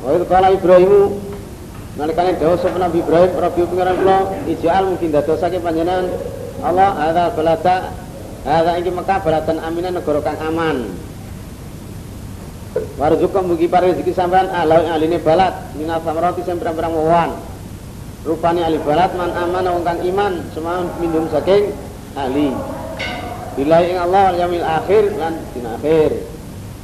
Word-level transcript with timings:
Wa 0.00 0.16
kala 0.24 0.56
Ibrahim 0.56 1.12
nalikane 2.00 2.40
dawuh 2.40 2.56
sapa 2.56 2.80
Nabi 2.80 3.04
Ibrahim 3.04 3.36
Rabbi 3.36 3.60
pengiran 3.68 3.96
kula 4.00 4.18
ijal 4.48 4.82
mungkin 4.96 5.12
dadosake 5.12 5.60
panjenengan 5.60 6.08
Allah 6.64 6.96
ada 6.96 7.24
balada 7.36 7.92
ada 8.48 8.80
iki 8.80 8.88
Mekah 8.88 9.20
baladan 9.20 9.60
aminan 9.60 10.00
negara 10.00 10.24
kang 10.24 10.40
aman. 10.40 10.88
Warzukum 12.96 13.52
mugi 13.52 13.68
pare 13.68 13.92
rezeki 13.92 14.16
sampean 14.16 14.48
alau 14.48 14.80
aline 14.80 15.20
balat 15.20 15.52
minal 15.76 16.00
samarati 16.00 16.40
sing 16.48 16.56
pirang-pirang 16.56 16.96
wawan. 16.96 17.36
Rupane 18.24 18.64
ahli 18.64 18.80
balat 18.80 19.12
man 19.16 19.36
aman 19.36 19.64
wong 19.68 19.84
kang 19.84 20.00
iman 20.00 20.32
semua 20.56 20.88
minum 20.96 21.28
saking 21.28 21.76
ahli. 22.16 22.56
Bila 23.60 23.84
ing 23.84 24.00
Allah 24.00 24.40
yamil 24.40 24.64
akhir 24.64 25.20
lan 25.20 25.36
dina 25.52 25.76
akhir. 25.76 26.16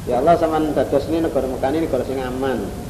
Ya 0.05 0.21
Allah 0.21 0.37
sampean 0.37 0.77
dadosne 0.77 1.25
negara 1.25 1.48
Mekah 1.48 1.69
ini 1.73 1.89
negara 1.89 2.05
sing 2.05 2.21
aman. 2.21 2.86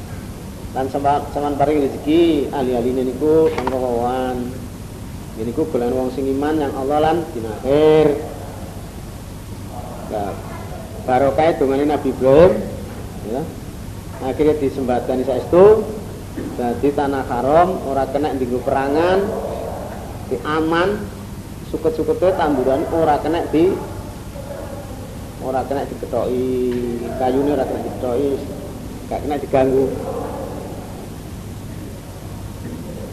Lan 0.76 0.92
sampean 0.92 1.56
paring 1.56 1.88
rezeki 1.88 2.52
ahli-ahline 2.52 3.08
niku 3.08 3.48
wawan. 3.72 4.52
Ini 5.40 5.52
ku 5.56 5.64
bulan 5.72 5.88
wong 5.88 6.12
sing 6.12 6.28
iman 6.36 6.60
yang 6.60 6.72
Allah 6.76 7.00
lan 7.00 7.16
dina 7.32 7.48
akhir. 7.48 8.06
Nah, 10.12 10.32
barokah 11.08 11.56
dongane 11.56 11.88
Nabi 11.88 12.12
Ibrahim 12.12 12.52
ya. 13.32 13.40
Akhirnya 14.20 14.56
disembadani 14.60 15.24
saestu 15.24 15.84
jadi 16.56 16.88
tanah 16.92 17.24
haram 17.28 17.80
ora 17.88 18.04
kena 18.12 18.32
dienggo 18.36 18.60
perangan 18.64 19.24
di 20.28 20.36
aman 20.44 21.00
suket-sukete 21.72 22.36
tamburan 22.36 22.84
ora 22.92 23.20
kena 23.20 23.44
di 23.48 23.72
ora 25.44 25.64
kena 25.68 25.84
diketoki 25.84 26.48
kayune 27.20 27.50
ora 27.56 27.64
kena 27.64 27.80
diketoki 27.84 28.30
gak 29.08 29.20
kena 29.24 29.36
diganggu 29.40 29.84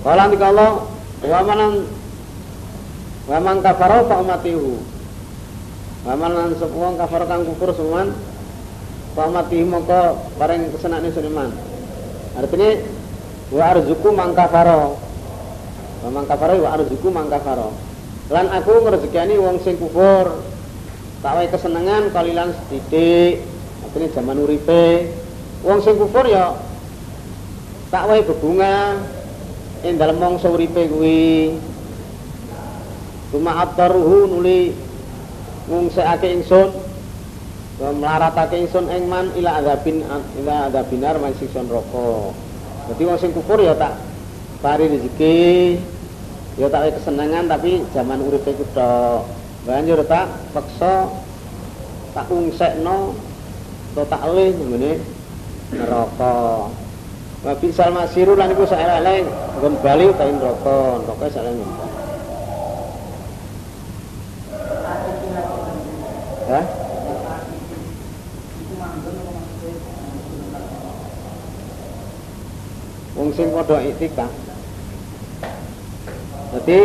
Kala 0.03 0.27
Allah 0.27 0.71
wa 1.23 1.39
manan 1.47 1.87
wa 3.23 3.37
man 3.39 3.57
kafara 3.63 4.03
fa 4.03 4.19
umatihu 4.19 4.75
wa 6.03 6.13
man 6.19 6.31
lan 6.35 6.51
wong 6.59 6.99
kafara 6.99 7.23
kang 7.23 7.47
kufur 7.47 7.71
semuan 7.71 8.11
umatihi 9.15 9.63
mongko 9.63 10.19
bareng 10.35 10.67
kesenane 10.75 11.07
suniman 11.15 11.55
artinya 12.35 12.83
wa 13.55 13.63
arzuku 13.71 14.09
man 14.11 14.35
kafara 14.35 14.91
wa 16.03 16.09
man 16.11 16.27
kafara 16.27 16.59
wa 16.59 16.69
arzuku 16.75 17.07
man 17.07 17.31
kafara 17.31 17.71
lan 18.27 18.51
aku 18.51 18.83
ngrezekani 18.83 19.39
wong 19.39 19.63
sing 19.63 19.79
kufur 19.79 20.43
tak 21.23 21.39
wae 21.39 21.47
kesenengan 21.47 22.11
kalilan 22.11 22.51
sedidik. 22.51 23.39
Artinya 23.87 24.07
zaman 24.11 24.37
uripe. 24.43 25.07
Wong 25.63 25.79
sing 25.79 25.95
kufur 25.95 26.27
ya 26.27 26.51
tak 27.87 28.11
wae 28.11 28.19
bebunga 28.27 28.99
ing 29.83 29.99
dalem 29.99 30.17
mangsa 30.19 30.47
uripe 30.47 30.87
kuwi 30.87 31.53
Cuma 33.33 33.65
abtaruhu 33.65 34.29
nuli 34.29 34.77
ngungsekake 35.65 36.37
ingsun 36.37 36.69
melaratake 37.81 38.61
ingsun 38.61 38.85
ing 38.93 39.09
man 39.09 39.33
ila 39.33 39.57
adzabin 39.57 40.05
ila 40.37 40.69
adzabinar 40.69 41.17
man 41.17 41.33
siksa 41.41 41.65
neraka. 41.65 42.29
Dadi 42.85 43.03
wong 43.09 43.17
sing 43.17 43.33
kufur 43.33 43.57
ya 43.57 43.73
tak 43.73 43.97
pari 44.61 44.85
rezeki 44.85 45.81
ya 46.61 46.69
tak 46.69 46.93
kesenangan 46.93 47.49
tapi 47.49 47.81
zaman 47.89 48.21
uripe 48.21 48.53
ku 48.53 48.69
tok. 48.77 49.25
Banjur 49.65 50.05
tak 50.05 50.29
peksa 50.53 51.09
tak 52.13 52.29
ungsekno 52.29 53.17
atau 53.97 54.05
tak 54.13 54.21
leh 54.29 54.53
ngene 54.53 55.01
neraka. 55.73 56.69
Wa 57.43 57.51
bisal 57.59 57.91
masiru 57.91 58.39
lan 58.39 58.55
iku 58.55 58.63
saelek 58.63 59.27
nggon 59.59 59.75
bali 59.83 60.07
utawi 60.07 60.31
neraka, 60.31 61.03
neraka 61.03 61.25
saelek 61.27 61.59
Hah? 66.47 66.65
Wong 73.19 73.29
sing 73.35 73.47
padha 73.51 73.77
iktikaf. 73.91 74.31
Dadi 76.55 76.79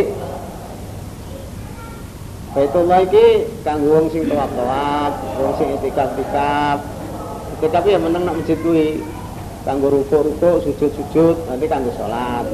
Baitullah 2.49 3.07
iki 3.07 3.47
kanggo 3.63 3.95
wong 3.95 4.07
sing 4.11 4.27
tawaf-tawaf, 4.27 5.15
wong 5.39 5.55
sing 5.55 5.69
iktikaf-iktikaf. 5.79 6.83
Iktikaf 7.55 7.85
ya 7.87 7.99
meneng 8.03 8.27
nak 8.27 8.43
masjid 8.43 8.59
kuwi. 8.59 9.18
Kanggo 9.69 9.93
rukuk-rukuk, 9.93 10.65
sujud-sujud, 10.65 11.45
nanti 11.45 11.69
kanggo 11.69 11.93
salat. 11.93 12.49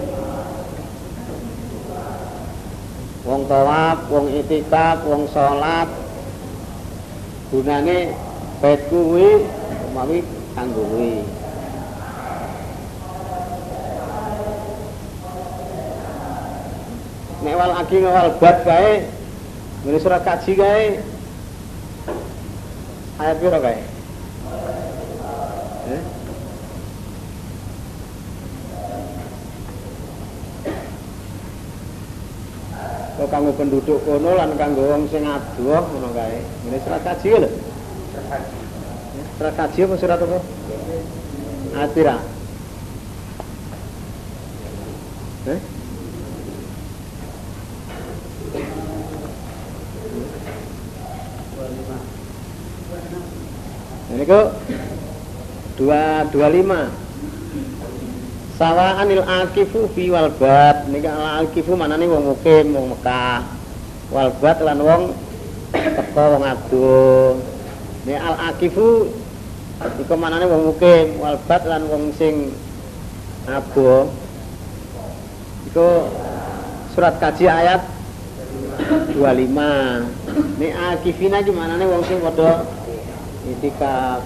Wong 3.23 3.47
tawaf, 3.47 4.11
wong 4.11 4.35
iktikaf, 4.35 5.07
wong 5.07 5.31
salat, 5.31 5.87
gunane 7.55 8.11
bait 8.59 8.83
kuwi 8.91 9.47
umawi 9.87 10.27
kanggo 10.59 10.83
kuwi 10.91 11.23
nek 17.47 17.55
wal 17.55 17.73
aki 17.79 18.03
wal 18.03 18.31
bat 18.43 18.59
kae 18.67 19.07
ngene 19.87 19.99
surat 20.03 20.27
kaji 20.27 20.53
kae 20.59 20.85
ayat 23.23 23.37
piro 23.39 23.59
kae 23.63 23.79
eh? 25.95 26.01
Kanggo 33.35 33.51
penduduk 33.59 33.99
kono 34.07 34.39
lan 34.39 34.55
kanggo 34.55 34.95
wong 34.95 35.11
sing 35.11 35.27
adoh 35.27 35.83
ngono 35.91 36.15
kae. 36.15 36.39
Ngene 36.63 36.79
surat 36.87 37.03
kaji 37.03 37.29
lho. 37.43 37.51
Surat 39.35 39.55
kaji 39.59 39.79
apa 39.83 39.95
surat 39.99 40.19
apa? 40.23 40.39
Atira. 41.75 42.17
Eh? 45.51 45.61
Ini 54.15 54.25
kok 54.31 54.47
dua 55.75 56.23
dua 56.31 56.47
lima 56.55 56.87
sawa 58.55 59.03
anil 59.03 59.27
akifu 59.27 59.91
fi 59.93 60.11
wal 60.11 60.31
bat. 60.39 60.87
Nika 60.91 61.11
al 61.11 61.47
akifu 61.47 61.75
manane 61.75 62.07
wong 62.07 62.35
mukim 62.35 62.71
wong 62.71 62.95
Mekah. 62.95 63.43
Wal 64.15 64.31
lan 64.39 64.79
wong 64.79 65.03
teko 65.75 66.23
wong 66.39 66.45
ado 66.47 66.95
nek 68.07 68.21
al 68.21 68.37
akifu 68.53 69.11
iku 69.99 70.15
manane 70.15 70.47
wong 70.47 70.71
mukim 70.71 71.19
wal 71.19 71.35
bat 71.51 71.67
lan 71.67 71.83
wong 71.91 72.15
sing 72.15 72.55
abo 73.51 74.07
iku 75.67 76.07
surat 76.95 77.19
kaji 77.19 77.51
ayat 77.51 77.83
25 79.19 79.51
nek 80.63 80.73
akifina 80.95 81.43
iki 81.43 81.51
manane 81.51 81.85
wong 81.91 82.07
sing 82.07 82.23
padha 82.23 82.63
itikaf. 83.45 84.23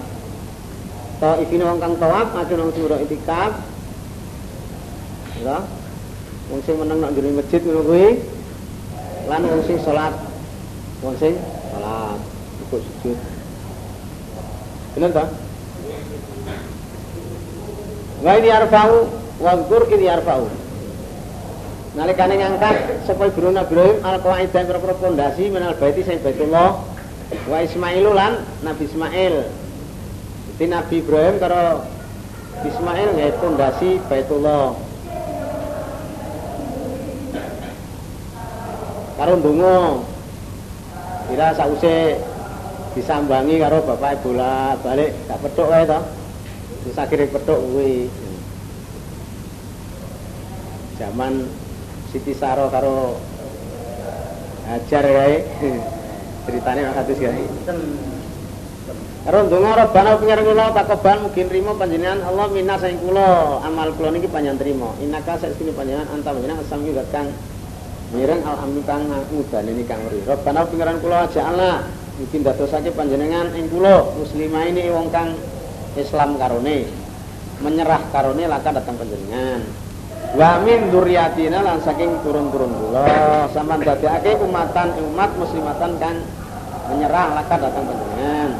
To 1.19 1.35
ifine 1.43 1.67
wong 1.67 1.81
kang 1.81 1.97
tawaf 1.97 2.31
ajeng 2.45 2.61
wong 2.61 2.71
sing 2.77 2.85
itikaf 3.09 3.68
ya 5.39 5.63
wong 6.49 6.61
sing 6.65 6.75
meneng 6.81 6.99
nak 6.99 7.13
jero 7.13 7.29
masjid 7.31 7.61
ngono 7.61 7.81
kuwi 7.85 8.07
lan 9.29 9.41
wong 9.45 9.61
sing 9.69 9.77
salat. 9.85 10.13
Wong 11.05 11.15
sing 11.21 11.37
salat 11.71 12.19
ikut 12.67 12.81
sujud. 12.81 13.17
Bener 14.97 15.09
ta? 15.13 15.25
Wa 18.19 18.31
ini 18.35 18.49
arfa'u 18.51 18.97
wa 19.39 19.51
dzkur 19.55 19.83
ini 19.93 20.09
arfa'u. 20.09 20.49
Nalikane 21.95 22.35
ngangkat 22.37 23.05
sapa 23.05 23.29
Ibrahim 23.29 23.57
Ibrahim 23.57 23.97
al 24.05 24.17
qawaidan 24.21 24.65
pira 24.69 24.93
pondasi 24.97 25.49
menal 25.49 25.73
baiti 25.77 26.05
sing 26.05 26.21
Baitullah 26.21 26.85
wa 27.49 27.57
Ismailu 27.61 28.11
lan 28.13 28.45
Nabi 28.65 28.85
Ismail. 28.85 29.35
Jadi 30.57 30.65
Nabi 30.69 30.95
Ibrahim 31.01 31.35
karo 31.39 31.85
Ismail 32.65 33.09
nggih 33.15 33.33
pondasi 33.39 34.03
Baitullah 34.05 34.88
karo 39.19 39.35
ndonga. 39.35 39.99
Kira 41.27 41.53
sause 41.53 42.17
disambangi 42.97 43.59
karo 43.59 43.85
bapak 43.85 44.23
bola 44.23 44.79
balik 44.79 45.13
gak 45.27 45.37
petuk 45.43 45.67
wae 45.67 45.83
to. 45.83 45.99
Wis 46.87 46.95
akhire 46.95 47.27
petuk 47.27 47.59
kuwi. 47.59 48.07
Zaman 50.97 51.45
Siti 52.09 52.33
Saro 52.33 52.71
karo 52.73 53.19
Hajar 54.69 55.05
kae 55.05 55.35
ceritane 56.45 56.79
nek 56.85 56.95
kados 56.97 57.19
kae. 57.19 57.45
Karo 59.25 59.39
donga 59.51 59.85
Rabbana 59.85 60.17
pengiran 60.17 60.45
kula 60.47 60.65
takobal 60.73 61.17
mugi 61.29 61.45
nrimo 61.45 61.77
panjenengan 61.77 62.25
Allah 62.25 62.47
minna 62.49 62.79
saing 62.81 62.97
kula. 63.05 63.61
Amal 63.61 63.93
kula 63.93 64.15
niki 64.15 64.25
panjenengan 64.25 64.57
trimo. 64.57 64.97
Innaka 64.97 65.37
saestune 65.37 65.75
panjenengan 65.77 66.09
anta 66.09 66.33
panjenengan 66.33 66.65
zat 66.65 67.09
kang 67.13 67.29
mireng 68.09 68.41
alhamdulillah 68.41 68.89
kang 68.89 69.03
ngudane 69.29 69.69
ini 69.69 69.83
kang 69.85 70.01
uri. 70.09 70.25
Rabbana 70.25 70.65
pengiran 70.65 70.97
kula 70.97 71.29
ja'alna 71.29 71.85
mugi 72.17 72.41
dadosake 72.41 72.89
panjenengan 72.97 73.53
ing 73.53 73.69
kula 73.69 74.17
muslimah 74.17 74.65
ini 74.65 74.89
wong 74.89 75.13
kang 75.13 75.37
Islam 75.93 76.41
karone 76.41 76.89
menyerah 77.61 78.01
karone 78.09 78.43
laka 78.49 78.73
datang 78.73 78.97
panjenengan. 78.97 79.61
Wa 80.33 80.61
min 80.61 80.89
dzurriyyatina 80.89 81.61
lan 81.61 81.81
saking 81.85 82.21
turun-turun 82.25 82.73
kula 82.73 83.45
sampean 83.53 83.85
dadekake 83.85 84.41
umatan 84.41 84.93
umat 85.13 85.29
muslimatan 85.37 85.91
kang 86.01 86.17
menyerah 86.89 87.37
laka 87.37 87.55
datang 87.61 87.85
panjenengan. 87.85 88.51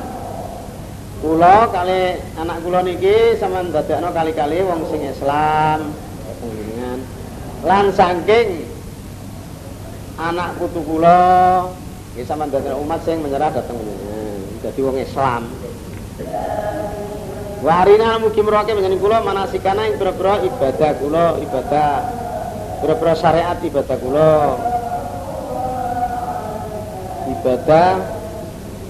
Kula 1.20 1.68
kali 1.74 2.22
anak 2.38 2.58
kula 2.62 2.86
niki 2.86 3.34
sampean 3.42 3.74
dadekno 3.74 4.14
kali-kali 4.14 4.62
wong 4.62 4.86
sing 4.94 5.10
Islam 5.10 5.90
panjenengan. 6.38 7.00
Lan 7.66 7.86
saking 7.92 8.69
anak 10.20 10.60
putu 10.60 10.84
kula 10.84 11.64
nggih 12.12 12.28
sampean 12.28 12.52
dadekno 12.52 12.84
umat 12.84 13.00
sing 13.08 13.24
menyerah 13.24 13.56
dateng. 13.56 13.80
Dadi 14.60 14.80
wong 14.84 15.00
Islam. 15.00 15.48
Warina 17.64 18.20
mugi 18.20 18.44
merake 18.44 18.76
panjenengan 18.76 19.00
kula 19.00 19.18
manasikana 19.24 19.88
ing 19.88 19.96
pira-pira 19.96 20.44
ibadah 20.44 20.92
kula, 21.00 21.26
ibadah 21.40 21.92
pira-pira 22.84 23.14
syariat 23.16 23.58
ibadah 23.64 23.98
kula. 24.00 24.36
Ibadah 27.40 27.92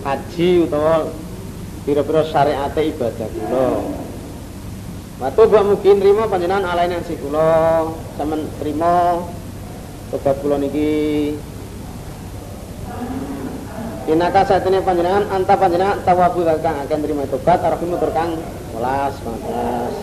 haji 0.10 0.50
utawa 0.66 1.14
pira-pira 1.86 2.22
syariat 2.25 2.74
ibadah 2.74 3.30
kula. 3.30 3.70
Matu 5.22 5.42
mbok 5.46 5.64
mugi 5.70 5.90
nrimo 5.94 6.25
panjenengan 6.25 6.66
alaine 6.66 7.02
si 7.06 7.14
kula, 7.22 7.86
sampean 8.18 8.50
trimo 8.58 9.30
tobat 10.10 10.36
kula 10.42 10.58
niki. 10.58 11.38
Inaka 14.10 14.42
satene 14.50 14.82
panjenengan 14.82 15.30
anta 15.30 15.54
panjenengan 15.54 16.02
tawabu 16.02 16.42
kang 16.42 16.82
akan 16.82 17.00
terima 17.06 17.30
tobat 17.30 17.62
arahim 17.62 17.94
tur 17.98 18.12
kang 18.12 18.42
welas 18.74 19.16
mantas. 19.22 19.94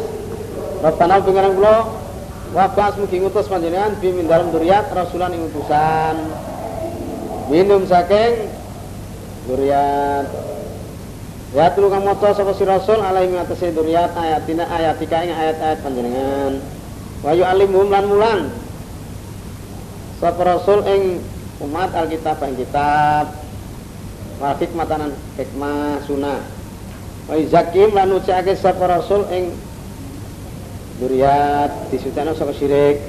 Rabbana 0.83 1.23
pengiran 1.23 1.53
kula 1.59 1.77
wa 2.55 2.65
bas 2.71 2.95
mugi 2.97 3.19
ngutus 3.19 3.51
panjenengan 3.51 3.99
bi 3.99 4.15
min 4.15 4.31
dalem 4.31 4.55
duriat 4.55 4.95
rasulan 4.95 5.35
ing 5.35 5.51
utusan. 5.51 6.17
Minum 7.51 7.87
saking 7.87 8.51
duriat 9.51 10.27
Ya 11.55 11.73
tulu 11.73 11.89
kang 11.89 12.05
maca 12.05 12.37
sapa 12.37 12.53
si 12.59 12.69
Rasul 12.69 13.01
alaihi 13.01 13.33
ngatasi 13.33 13.73
duriyat 13.73 14.13
ayatina 14.13 14.69
ayatika 14.69 15.25
ing 15.25 15.33
ayat-ayat 15.33 15.79
panjenengan. 15.81 16.61
Wa 17.25 17.33
yu'allimuhum 17.33 17.89
lan 17.89 18.05
mulang. 18.11 18.41
Sapa 20.17 20.43
Rasul 20.43 20.81
ing 20.89 21.03
umat 21.61 21.93
Alkitab 21.93 22.41
ing 22.49 22.57
kitab. 22.57 23.37
Wa 24.37 24.57
hikmatanan 24.57 25.13
hikmah 25.37 26.05
sunah. 26.05 26.41
Wa 27.29 27.35
zakim 27.49 27.93
lan 27.93 28.13
ucake 28.17 28.57
sapa 28.57 28.85
Rasul 28.85 29.25
ing 29.33 29.53
duriyat 31.01 31.93
disucana 31.93 32.33
sapa 32.33 32.53
syirik. 32.57 33.01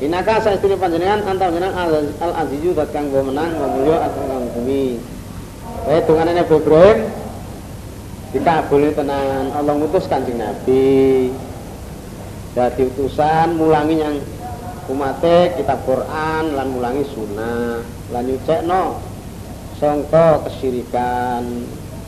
Inaka 0.00 0.40
saestune 0.40 0.80
panjenengan 0.80 1.20
antar 1.28 1.52
panjenengan 1.52 2.08
al-azizu 2.24 2.72
zat 2.72 2.88
kang 2.88 3.12
menang 3.12 3.52
wa 3.60 3.68
mulya 3.76 4.08
atau 4.08 4.24
kang 4.24 4.48
bumi. 4.56 4.96
Wae 5.84 6.00
dungane 6.08 6.40
Ibrahim 6.40 6.98
dikabuli 8.30 8.94
tenan 8.94 9.50
Allah 9.50 9.74
ngutus 9.74 10.06
kanjeng 10.06 10.38
Nabi 10.38 11.28
jadi 12.54 12.82
utusan 12.94 13.58
mulangi 13.58 14.02
yang 14.02 14.16
umate 14.88 15.58
kitab 15.58 15.84
Quran 15.84 16.56
lan 16.56 16.66
mulangi 16.72 17.04
sunnah. 17.12 17.82
Lan 18.14 18.24
no 18.64 19.02
songko 19.76 20.48
kesirikan 20.48 21.44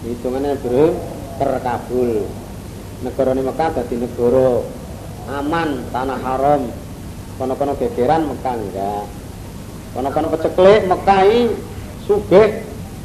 hitungannya 0.06 0.56
bro 0.62 0.96
terkabul. 1.36 2.24
Negara 3.02 3.34
ini 3.34 3.42
Mekah 3.42 3.68
jadi 3.82 3.94
negara 3.98 4.62
aman 5.42 5.68
tanah 5.90 6.20
haram. 6.22 6.62
Kono-kono 7.36 7.74
gegeran 7.74 8.30
Mekah 8.30 8.54
enggak. 8.54 9.04
Kono-kono 9.92 10.28
keceklik 10.38 10.86
Mekah 10.86 11.22
sugih. 12.06 12.62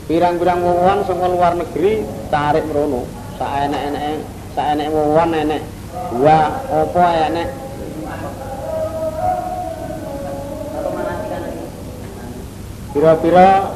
Pirang-pirang 0.08 0.64
wong 0.64 1.04
saka 1.04 1.28
luar 1.28 1.60
negeri 1.60 2.00
tarik 2.32 2.64
merono. 2.64 3.04
Saenek-eneke 3.36 4.24
saenek 4.56 4.88
wong 4.90 5.36
enek 5.36 5.62
wa 6.24 6.64
apa 6.72 7.06
enek 7.28 7.67
pira-pira 12.98 13.70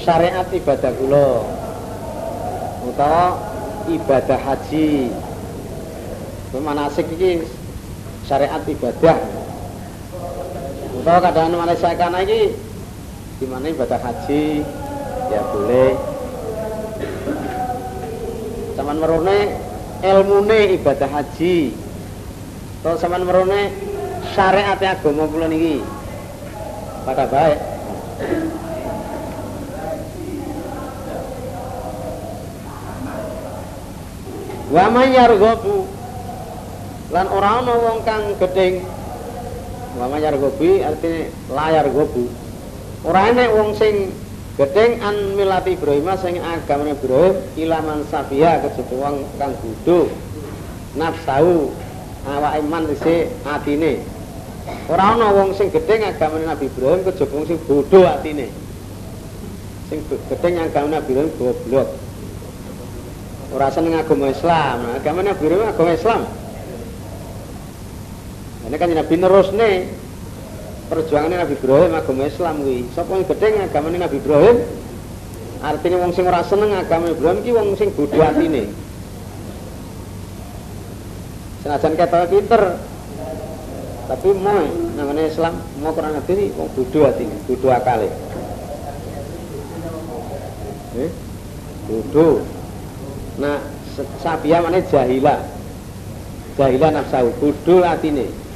syariat 0.00 0.48
ibadah 0.48 0.92
kula. 0.96 1.44
Utawa 2.88 3.36
ibadah 3.92 4.40
haji. 4.40 5.12
Manasik 6.56 7.04
iki? 7.12 7.44
Syariat 8.24 8.64
ibadah. 8.64 9.20
Utawa 10.96 11.18
kadang 11.28 11.60
Malaysia 11.60 11.92
kana 11.92 12.24
iki 12.24 12.56
gimana 13.36 13.68
ibadah 13.68 14.00
haji? 14.00 14.64
Ya 15.28 15.44
boleh. 15.52 15.92
Zaman 18.80 18.96
merone 18.96 19.38
ilmune 20.00 20.60
ibadah 20.80 21.10
haji. 21.12 21.76
Atau 22.80 22.96
zaman 22.96 23.28
merone 23.28 23.76
syariat 24.32 24.80
agama 24.80 25.28
kula 25.28 25.52
niki 25.52 25.84
pada 27.04 27.28
baik 27.28 27.77
wa 34.74 34.84
man 34.90 35.08
yarghabu. 35.12 35.86
Lan 37.08 37.24
ora 37.32 37.64
ana 37.64 37.72
wong 37.72 38.04
kang 38.04 38.36
gedeng 38.36 38.84
wa 39.96 40.12
man 40.12 40.20
yarghabi 40.20 40.84
artine 40.84 41.32
layar 41.48 41.88
gobu 41.88 42.28
ora 43.00 43.32
enek 43.32 43.48
wong 43.48 43.72
sing 43.80 44.12
Gedeng 44.58 44.98
an 45.06 45.38
milati 45.38 45.78
Ibrahim 45.78 46.10
sing 46.18 46.42
agama 46.42 46.90
Ibrahim 46.90 47.38
ilaman 47.54 48.02
sabia 48.10 48.58
kejaba 48.58 48.90
wong 48.98 49.16
kang 49.38 49.54
bodho. 49.62 50.10
Nafsu 50.98 51.70
awake 52.26 52.66
man 52.66 52.90
isi 52.90 53.30
atine. 53.46 54.17
Ora 54.88 55.04
ana 55.16 55.32
wong 55.36 55.52
sing 55.52 55.68
gedeng 55.68 56.00
agama 56.00 56.40
Nabi 56.40 56.68
Ibrahim 56.68 57.04
kejaba 57.04 57.32
wong 57.36 57.46
sing 57.48 57.58
bodho 57.68 58.00
atine. 58.08 58.48
Sing 59.92 60.00
gedeng 60.08 60.64
agama 60.64 60.96
Nabi 60.96 61.08
Ibrahim 61.12 61.32
goblok. 61.36 61.88
Ora 63.52 63.68
seneng 63.72 63.96
agama 64.00 64.32
Islam. 64.32 64.78
Agama 64.96 65.20
Nabi 65.24 65.40
Ibrahim 65.44 65.68
agama 65.68 65.90
Islam. 65.92 66.22
Ini 68.68 68.76
kan 68.76 68.92
Nabi 68.92 69.14
nerusne 69.16 69.70
perjuangannya 70.92 71.36
Nabi 71.40 71.54
Ibrahim 71.56 71.92
agama 71.92 72.22
Islam 72.28 72.54
kuwi. 72.64 72.84
Sapa 72.92 73.12
sing 73.16 73.24
gedeng 73.28 73.54
agamane 73.64 73.96
Nabi 74.00 74.16
Ibrahim? 74.20 74.56
Artinya 75.58 75.96
wong 76.00 76.12
sing 76.12 76.24
ora 76.28 76.44
seneng 76.44 76.72
agama 76.76 77.12
Ibrahim 77.12 77.40
ki 77.44 77.50
wong 77.52 77.68
sing 77.76 77.92
bodho 77.96 78.20
atine. 78.20 78.68
Senajan 81.64 81.92
ketok 81.98 82.30
pinter, 82.30 82.62
tapi 84.08 84.28
mau 84.40 84.64
namanya 84.96 85.28
Islam 85.28 85.60
mau 85.84 85.92
kurang 85.92 86.16
lebih 86.16 86.56
wong 86.56 86.68
bodho 86.72 87.00
atine, 87.04 87.36
bodho 87.44 87.68
akale. 87.68 88.08
Eh? 90.96 91.10
Bodho. 91.86 92.40
Nah, 93.38 93.60
sabia 94.24 94.64
mana 94.64 94.80
jahila. 94.80 95.44
Jahila 96.56 96.88
nafsu, 96.90 97.28
bodho 97.36 97.84
atine 97.84 98.48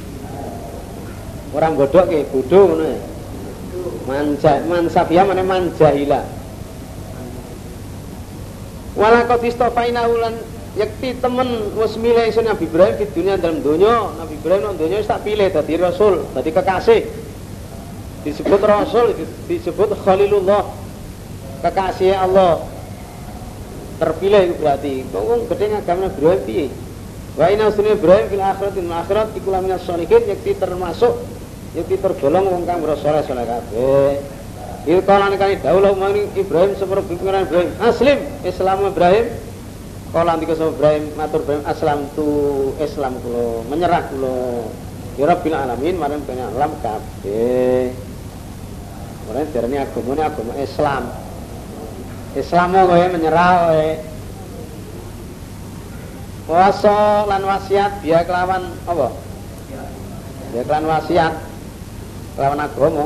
orang 1.53 1.77
bodoh 1.77 2.03
ke 2.09 2.25
bodoh 2.33 2.63
ngono 2.73 2.85
ya 2.89 2.99
manja 4.09 4.53
mansafia 4.65 5.21
mana 5.21 5.45
manjahila 5.45 6.25
wala 8.97 9.19
qad 9.29 9.41
istafaina 9.45 10.09
ulan 10.09 10.33
yakti 10.73 11.17
temen 11.21 11.73
wis 11.77 11.93
milih 12.01 12.25
isun 12.29 12.49
Nabi 12.49 12.65
Ibrahim 12.65 12.95
di 12.97 13.05
dunia 13.13 13.35
dalam 13.37 13.61
dunia 13.61 14.09
Nabi 14.17 14.33
Ibrahim 14.41 14.61
nang 14.65 14.77
dunia 14.77 15.05
tak 15.05 15.21
pilih 15.21 15.47
dadi 15.49 15.73
rasul 15.77 16.25
dadi 16.33 16.49
kekasih. 16.49 17.01
Disebut 18.23 18.61
rasul 18.63 19.13
disebut 19.51 19.89
khalilullah. 20.01 20.63
Kekasih 21.61 22.15
Allah. 22.15 22.63
Terpilih 23.99 24.57
berarti. 24.57 25.05
Wong 25.13 25.45
gedhe 25.51 25.75
agama 25.75 26.09
Ibrahim 26.09 26.41
piye? 26.47 26.65
Wa 27.37 27.49
inna 27.49 27.69
sunni 27.73 27.93
Ibrahim 27.93 28.29
fil 28.29 28.41
akhirat 28.41 28.71
fil 28.73 28.89
akhirat 28.89 29.27
iku 29.37 29.49
minas 29.57 29.81
sholihin 29.85 30.21
yakti 30.27 30.53
termasuk 30.53 31.17
Yaitu 31.73 31.97
tergolong 31.97 32.45
wong 32.53 32.63
kang 32.69 32.85
bersoleh 32.85 33.25
soleh 33.25 33.49
kabeh. 33.49 34.21
Irkala 34.85 35.33
nikani 35.33 35.57
dawuh 35.57 35.97
mani 35.97 36.29
Ibrahim 36.37 36.77
sepuro 36.77 37.01
pikiran 37.01 37.49
Ibrahim. 37.49 37.73
Aslim 37.81 38.21
Islam 38.45 38.93
Ibrahim. 38.93 39.25
Kala 40.13 40.37
ndika 40.37 40.53
sapa 40.53 40.77
Ibrahim 40.77 41.09
matur 41.17 41.41
Ibrahim 41.41 41.65
aslam 41.65 42.05
tu 42.13 42.27
Islam 42.77 43.17
kula 43.25 43.65
menyerah 43.65 44.13
kula. 44.13 44.69
Ya 45.17 45.25
Rabbil 45.25 45.57
alamin 45.57 45.97
marang 45.97 46.21
pengen 46.29 46.53
alam 46.53 46.69
kabeh. 46.85 47.89
Ora 49.25 49.41
darani 49.49 49.81
agamane 49.81 50.21
agama 50.21 50.53
Islam. 50.61 51.09
Islam 52.37 52.77
kowe 52.77 53.05
menyerah 53.09 53.49
kowe. 53.65 53.89
Puasa 56.45 57.25
lan 57.25 57.41
wasiat 57.49 58.05
biya 58.05 58.21
kelawan 58.29 58.69
apa? 58.85 59.17
Biya 60.53 60.61
kelawan 60.61 60.93
wasiat 60.93 61.33
kelawan 62.37 62.61
agama. 62.61 63.05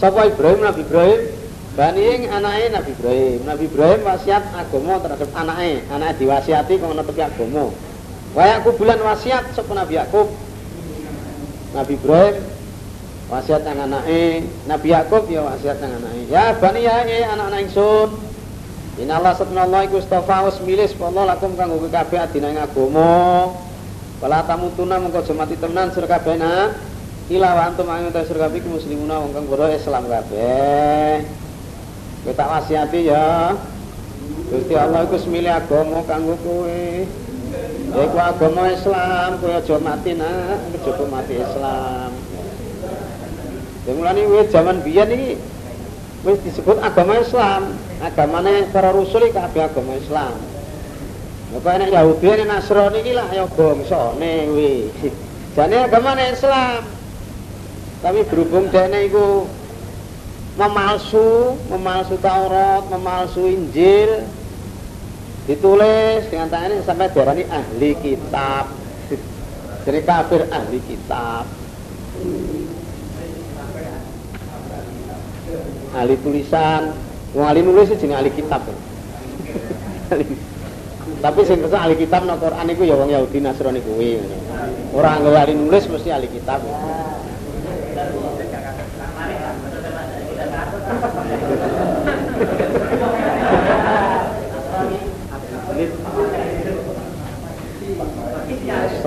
Sapa 0.00 0.32
Ibrahim 0.32 0.64
Nabi 0.64 0.80
Ibrahim 0.80 1.41
Bani 1.72 2.28
anake 2.28 2.68
Nabi 2.68 2.90
Ibrahim. 2.92 3.38
Nabi 3.48 3.64
Ibrahim 3.64 4.00
wasiat 4.04 4.44
agama 4.52 5.00
terhadap 5.00 5.30
anake, 5.32 5.80
anake 5.88 6.12
diwasiati 6.20 6.76
kok 6.76 6.92
ana 6.92 7.00
tepi 7.00 7.22
agama. 7.24 7.72
Wa 8.36 8.60
bulan 8.76 9.00
wasiat 9.00 9.56
sapa 9.56 9.72
Nabi 9.72 9.96
Yakub. 9.96 10.28
Nabi 11.72 11.96
Ibrahim 11.96 12.36
wasiat 13.32 13.64
nang 13.64 13.88
anake, 13.88 14.44
Nabi 14.68 14.88
Yakub 14.92 15.24
ya 15.32 15.48
wasiat 15.48 15.80
nang 15.80 15.96
anake. 15.96 16.28
Ya 16.28 16.52
bani 16.60 16.84
ya 16.84 17.08
e 17.08 17.24
anak-anak 17.24 17.64
ingsun. 17.64 18.08
Inna 19.00 19.16
Allah 19.16 19.32
subhanahu 19.40 19.88
iku 19.88 19.96
istafa 20.04 20.44
wis 20.44 20.60
milih 20.68 20.92
Allah 21.00 21.32
lakum 21.32 21.56
kanggo 21.56 21.80
kabeh 21.88 22.20
adina 22.20 22.52
ing 22.52 22.60
agama. 22.60 23.48
Wala 24.20 24.44
tamutuna 24.44 25.00
mengko 25.00 25.24
aja 25.24 25.32
mati 25.32 25.56
tenan 25.56 25.88
sira 25.96 26.04
kabeh 26.04 26.36
Ila 27.32 27.48
wa 27.56 27.62
antum 27.64 27.88
ayu 27.88 28.12
ta 28.12 28.20
kabeh 28.28 28.60
muslimuna 28.68 29.24
wong 29.24 29.32
kang 29.32 29.48
Islam 29.72 30.04
kabeh. 30.04 31.41
Kowe 32.22 32.32
tak 32.38 32.46
wasiati 32.46 33.10
ya. 33.10 33.50
Gusti 34.46 34.74
Allah 34.78 35.02
iku 35.10 35.18
semilih 35.18 35.50
agama 35.50 36.06
kanggo 36.06 36.38
kowe. 36.46 36.82
Ya 37.92 38.00
iku 38.06 38.18
agama 38.22 38.70
Islam, 38.70 39.42
kowe 39.42 39.50
aja 39.50 39.76
mati 39.82 40.14
nak, 40.14 40.58
aja 40.70 41.04
mati 41.10 41.34
Islam. 41.42 42.10
Ya 43.82 43.92
mulane 43.98 44.22
wis 44.30 44.46
zaman 44.54 44.78
biyen 44.86 45.10
iki 45.10 45.30
wis 46.22 46.38
disebut 46.46 46.78
agama 46.78 47.18
Islam. 47.18 47.74
Agamane 47.98 48.70
para 48.70 48.94
rasul 48.94 49.26
iki 49.26 49.34
kabeh 49.34 49.66
agama 49.66 49.98
Islam. 49.98 50.38
Apa 51.52 51.68
enak 51.76 51.90
Yahudi 51.90 52.26
ini 52.32 52.44
Nasrani 52.46 53.02
iki 53.02 53.12
lah 53.18 53.26
ya 53.34 53.50
bangsane 53.50 54.46
kuwi. 54.46 54.74
Jane 55.58 55.76
agamane 55.90 56.30
Islam. 56.30 56.86
Tapi 57.98 58.22
berhubung 58.30 58.70
dene 58.70 59.10
iku 59.10 59.46
memalsu, 60.56 61.56
memalsu 61.72 62.20
Taurat, 62.20 62.84
memalsu 62.92 63.48
Injil, 63.48 64.28
ditulis 65.48 66.28
dengan 66.28 66.48
tangan 66.52 66.76
ini 66.76 66.84
sampai 66.84 67.08
darani 67.10 67.44
ahli 67.48 67.90
kitab. 67.98 68.68
Jadi 69.88 70.00
kafir 70.04 70.42
ahli 70.52 70.78
kitab. 70.84 71.44
Ahli 75.92 76.14
tulisan, 76.24 76.96
wong 77.36 77.44
ahli 77.44 77.60
nulis 77.60 77.92
jenenge 77.92 78.16
ahli 78.16 78.30
kitab. 78.32 78.64
Tapi 81.22 81.40
sing 81.46 81.62
ahli 81.62 81.94
kitab 81.94 82.26
nang 82.26 82.38
Quran 82.42 82.66
iku 82.72 82.82
ya 82.82 82.98
wong 82.98 83.10
Yahudi 83.14 83.38
Nasrani 83.42 83.78
kuwi. 83.78 84.18
Ora 84.90 85.18
ahli 85.18 85.54
nulis 85.54 85.86
mesti 85.88 86.10
ahli 86.10 86.28
kitab. 86.30 86.60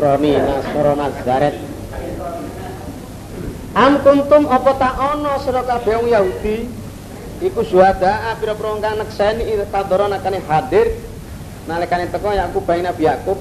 Nasrani 0.06 0.38
Nasro 0.38 0.94
Nazaret 0.94 1.56
Am 3.74 4.00
kuntum 4.06 4.46
apa 4.48 4.72
tak 4.78 4.94
ono 5.02 5.36
sira 5.44 5.60
kabeh 5.66 6.08
Yahudi? 6.08 6.64
Iku 7.44 7.60
suhada 7.68 8.32
pira-pira 8.40 8.72
kang 8.80 8.96
nekseni 9.04 9.52
kadoro 9.68 10.08
nakane 10.08 10.40
hadir. 10.48 10.96
Nalikane 11.68 12.08
teko 12.08 12.32
Yakub 12.32 12.64
bayi 12.64 12.86
Nabi 12.86 13.04
Yakub. 13.04 13.36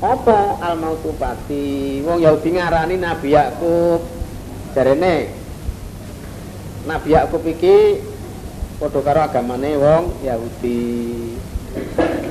Apa 0.00 0.62
al 0.64 0.80
mautu 0.80 1.12
wong 1.12 2.18
Yahudi 2.22 2.56
ngarani 2.56 2.96
Nabi 2.96 3.36
Yakub. 3.36 4.00
Jarene 4.72 5.36
Nabi 6.88 7.08
Yakub 7.12 7.44
iki 7.44 8.00
padha 8.80 9.00
karo 9.04 9.20
agamane 9.20 9.76
wong 9.76 10.16
Yahudi. 10.24 10.80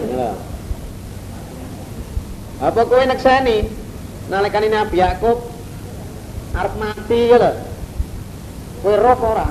Ya. 0.09 0.56
Apa 2.57 2.89
kowe 2.89 3.03
nekseni 3.05 3.69
nalikane 4.33 4.73
Nabi 4.73 4.97
Yakub 4.97 5.45
arep 6.57 6.73
mati 6.81 7.29
ya 7.29 7.37
lho. 7.37 7.51
Kowe 8.81 8.97
roh 8.97 9.19
ora? 9.21 9.49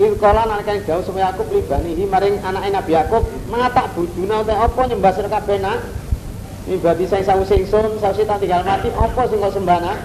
Iki 0.00 0.16
kala 0.16 0.48
nalikane 0.48 0.80
dawuh 0.88 1.04
sama 1.04 1.28
Yakub 1.28 1.52
libanihi 1.52 2.08
maring 2.08 2.40
anake 2.40 2.72
Nabi 2.72 2.96
Yakub 2.96 3.20
matak 3.52 3.92
buduna 3.92 4.40
utawa 4.40 4.64
apa 4.64 4.80
nyembah 4.88 5.12
sira 5.12 5.28
kabeh 5.28 5.60
nak. 5.60 5.76
Ini 6.64 6.80
berarti 6.80 7.04
saya 7.04 7.24
sawise 7.24 7.56
ingsun, 7.60 8.00
sawise 8.00 8.24
tak 8.24 8.40
tinggal 8.40 8.64
mati 8.64 8.88
apa 8.92 9.20
sing 9.28 9.40
kok 9.44 9.52
sembah 9.60 9.78
nak? 9.84 9.98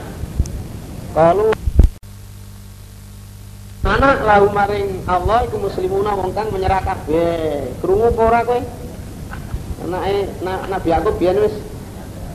Kalau 1.15 1.55
anak 3.87 4.17
lahu 4.27 4.51
maring 4.51 4.99
Allah 5.07 5.47
iku 5.47 5.63
muslimuna 5.63 6.11
wong 6.11 6.35
kang 6.35 6.51
menyerah 6.51 6.83
kabeh. 6.83 7.71
Krungu 7.79 8.11
apa 8.11 8.19
ora 8.19 8.39
kowe? 8.43 8.59
Anake 9.87 10.15
na, 10.43 10.53
Nabi 10.67 10.89
aku 10.91 11.15
biyen 11.15 11.39
wis 11.39 11.55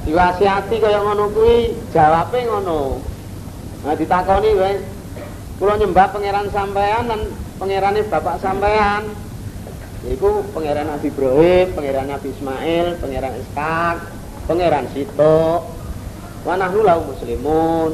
diwasiati 0.04 0.76
kaya 0.80 1.00
ngono 1.04 1.28
kuwi, 1.34 1.76
jawabe 1.92 2.38
ngono. 2.48 3.00
Nah 3.84 3.94
ditakoni 3.96 4.50
kowe, 4.56 4.72
kula 5.60 5.74
nyembah 5.76 6.08
pangeran 6.12 6.48
sampean 6.52 7.04
lan 7.08 7.20
pangerane 7.60 8.00
bapak 8.08 8.40
sampean. 8.40 9.08
Yaiku 10.00 10.48
pangeran 10.56 10.88
Nabi 10.88 11.12
Ibrahim, 11.12 11.66
pangeran 11.76 12.08
Nabi 12.08 12.32
Ismail, 12.32 12.96
pangeran 13.04 13.36
Ishak, 13.36 13.96
pangeran 14.48 14.88
Sito. 14.96 15.68
Wa 16.40 16.56
nahnu 16.56 16.80
muslimun. 17.04 17.92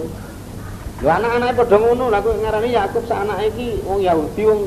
Lho 1.03 1.11
anak-anake 1.13 1.61
padha 1.61 1.77
ngono, 1.77 2.09
lha 2.09 2.25
kok 2.25 2.41
ngarani 2.41 2.73
Yakub 2.73 3.05
sak 3.05 3.21
anake 3.27 3.85
wong 3.85 4.01
Yahudi 4.01 4.43
wong 4.49 4.61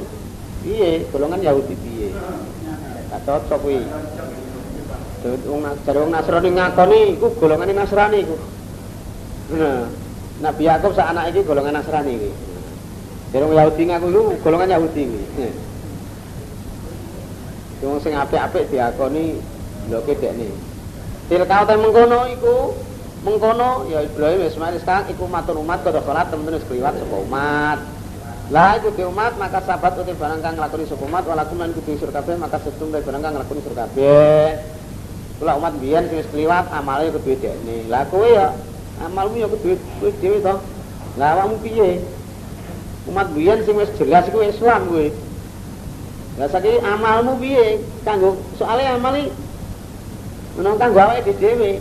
piye? 0.62 1.08
Golongan 1.10 1.42
Yahudi 1.42 1.74
piye? 1.74 2.14
Gak 3.10 3.26
cocok 3.26 3.60
kuwi. 3.66 3.82
Jare 5.20 6.00
wong 6.00 6.12
Nasrani 6.16 6.50
ngakoni 6.56 7.00
iku 7.20 7.28
golongane 7.36 7.76
Nasrani 7.76 8.18
iku. 8.24 8.36
Nah, 9.60 9.92
Nabi 10.40 10.64
Yakub 10.64 10.96
sak 10.96 11.12
anak 11.12 11.36
iki 11.36 11.44
golongan 11.44 11.76
Nasrani 11.76 12.16
iki. 12.16 12.32
Jare 13.36 13.44
wong 13.44 13.56
Yahudi 13.60 13.84
ngaku 13.84 14.08
iku 14.08 14.22
golongan 14.40 14.80
Yahudi 14.80 15.04
iki. 15.04 15.48
Wong 17.84 18.00
sing 18.00 18.16
apik-apik 18.16 18.72
diakoni 18.72 19.40
loke 19.92 20.16
dekne. 20.16 20.48
Tilkau 21.28 21.64
te 21.68 21.76
mengkono 21.76 22.20
iku 22.32 22.56
mengkono 23.24 23.92
ya 23.92 24.00
Ibrahim 24.00 24.48
Ismail 24.48 24.80
Ishak 24.80 25.12
iku 25.12 25.28
matur 25.28 25.60
umat 25.60 25.84
kada 25.84 26.00
salat 26.08 26.32
temen 26.32 26.56
wis 26.56 26.64
kliwat 26.64 26.96
sapa 26.96 27.18
umat 27.28 27.80
lah 28.50 28.82
iku 28.82 28.90
di 28.96 29.04
umat 29.06 29.38
maka 29.38 29.62
sahabat 29.62 29.94
uti 30.00 30.16
barang 30.16 30.42
kang 30.42 30.56
nglakoni 30.58 30.88
sapa 30.88 31.04
umat 31.06 31.28
walakum 31.28 31.60
lan 31.60 31.76
kudu 31.76 32.00
sur 32.00 32.10
kabeh 32.10 32.40
maka 32.40 32.58
setum 32.64 32.90
barang 32.90 33.22
kang 33.22 33.36
nglakoni 33.36 33.62
sur 33.62 33.76
kabeh 33.76 34.79
kula 35.40 35.56
umat 35.56 35.74
biyen 35.80 36.04
wis 36.12 36.28
kliwat 36.36 36.68
amale 36.76 37.16
kudu 37.16 37.40
dekne. 37.40 37.88
Lah 37.88 38.04
kowe 38.12 38.28
ya 38.28 38.52
amalmu 39.08 39.40
ya 39.40 39.48
kudu 39.48 39.80
kowe 40.04 40.12
dhewe 40.20 40.44
to. 40.44 40.56
Lah 41.16 41.40
awakmu 41.40 41.64
piye? 41.64 42.04
Umat 43.08 43.32
biyen 43.32 43.64
sing 43.64 43.80
wis 43.80 43.88
jelas 43.96 44.28
iku 44.28 44.44
Islam 44.44 44.92
kowe. 44.92 45.08
Lah 46.36 46.48
saiki 46.52 46.84
amalmu 46.84 47.40
piye? 47.40 47.80
Kanggo 48.04 48.36
soalé 48.60 48.84
amali 48.84 49.32
menang 50.60 50.76
kanggo 50.76 51.00
awake 51.00 51.32
dhewe. 51.40 51.80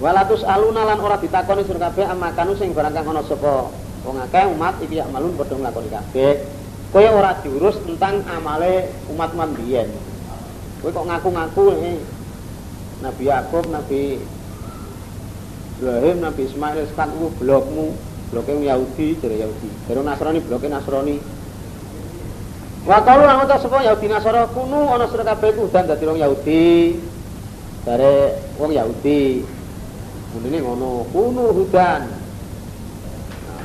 Walatus 0.00 0.44
aluna 0.44 0.84
lan 0.84 1.00
ora 1.00 1.16
ditakoni 1.16 1.64
sur 1.64 1.80
kabeh 1.80 2.04
amakanu 2.04 2.52
sing 2.56 2.76
barang 2.76 2.92
kang 2.92 3.08
ana 3.08 3.20
sapa 3.24 3.68
wong 4.00 4.16
akeh 4.16 4.48
umat 4.48 4.80
iki 4.80 4.96
ya 5.00 5.08
malun 5.08 5.36
padha 5.40 5.56
nglakoni 5.56 5.88
kabeh. 5.88 6.36
Kowe 6.92 7.08
ora 7.08 7.32
diurus 7.40 7.80
tentang 7.88 8.20
amale 8.28 8.92
umat-umat 9.08 9.56
biyen. 9.56 9.88
Kowe 10.80 10.90
kok 10.92 11.06
ngaku-ngaku 11.06 11.64
eh. 11.76 11.98
Nabi 13.00 13.22
Yakub, 13.28 13.64
Nabi 13.72 14.20
Ibrahim, 15.80 16.16
Nabi 16.20 16.40
Ismail 16.44 16.84
sekat 16.88 17.08
ku 17.16 17.32
blokmu, 17.40 17.96
bloke 18.28 18.52
Yahudi, 18.52 19.16
jare 19.20 19.40
Yahudi. 19.40 19.68
Jare 19.88 20.00
Nasrani 20.04 20.40
bloke 20.44 20.68
Nasrani. 20.68 21.16
Wa 22.84 23.00
kalu 23.04 23.24
lan 23.24 23.44
uta 23.44 23.60
sapa 23.60 23.84
Yahudi 23.84 24.08
Nasara 24.08 24.48
kunu 24.52 24.88
ana 24.88 25.04
sira 25.08 25.24
kabeh 25.24 25.52
ku 25.56 25.68
dan 25.72 25.88
dadi 25.88 26.04
wong 26.04 26.20
Yahudi. 26.20 26.96
Jare 27.88 28.40
wong 28.60 28.72
Yahudi. 28.72 29.44
Mundine 30.36 30.58
ngono, 30.60 31.08
kunu 31.12 31.44
hudan. 31.56 32.08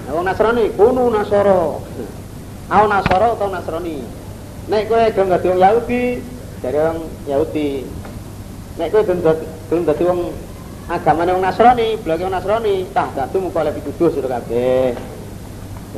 Nah, 0.07 0.11
wong 0.15 0.23
Nasrani 0.27 0.71
kunu 0.75 1.11
Nasara. 1.11 1.79
au 2.65 2.89
nasara 2.89 3.37
atau 3.37 3.49
nasrani 3.53 4.01
nek 4.65 4.89
kowe 4.89 5.05
gelem 5.13 5.29
dadi 5.29 5.47
wong 5.53 5.61
Yahudi 5.61 6.01
dari 6.65 6.81
wong 6.81 6.99
Yahudi. 7.29 7.85
Nek 8.81 8.89
kowe 8.89 9.05
gelem 9.05 9.83
dadi 9.85 10.03
wong 10.03 10.33
agamane 10.89 11.29
wong 11.37 11.43
Nasrani 11.45 11.93
bloke 12.01 12.25
wong 12.25 12.33
Nasrani 12.33 12.89
tah 12.89 13.13
dadu 13.13 13.37
muka 13.45 13.61
oleh 13.61 13.73
pituduh 13.77 14.09
sudah 14.09 14.41
kabeh. 14.41 14.97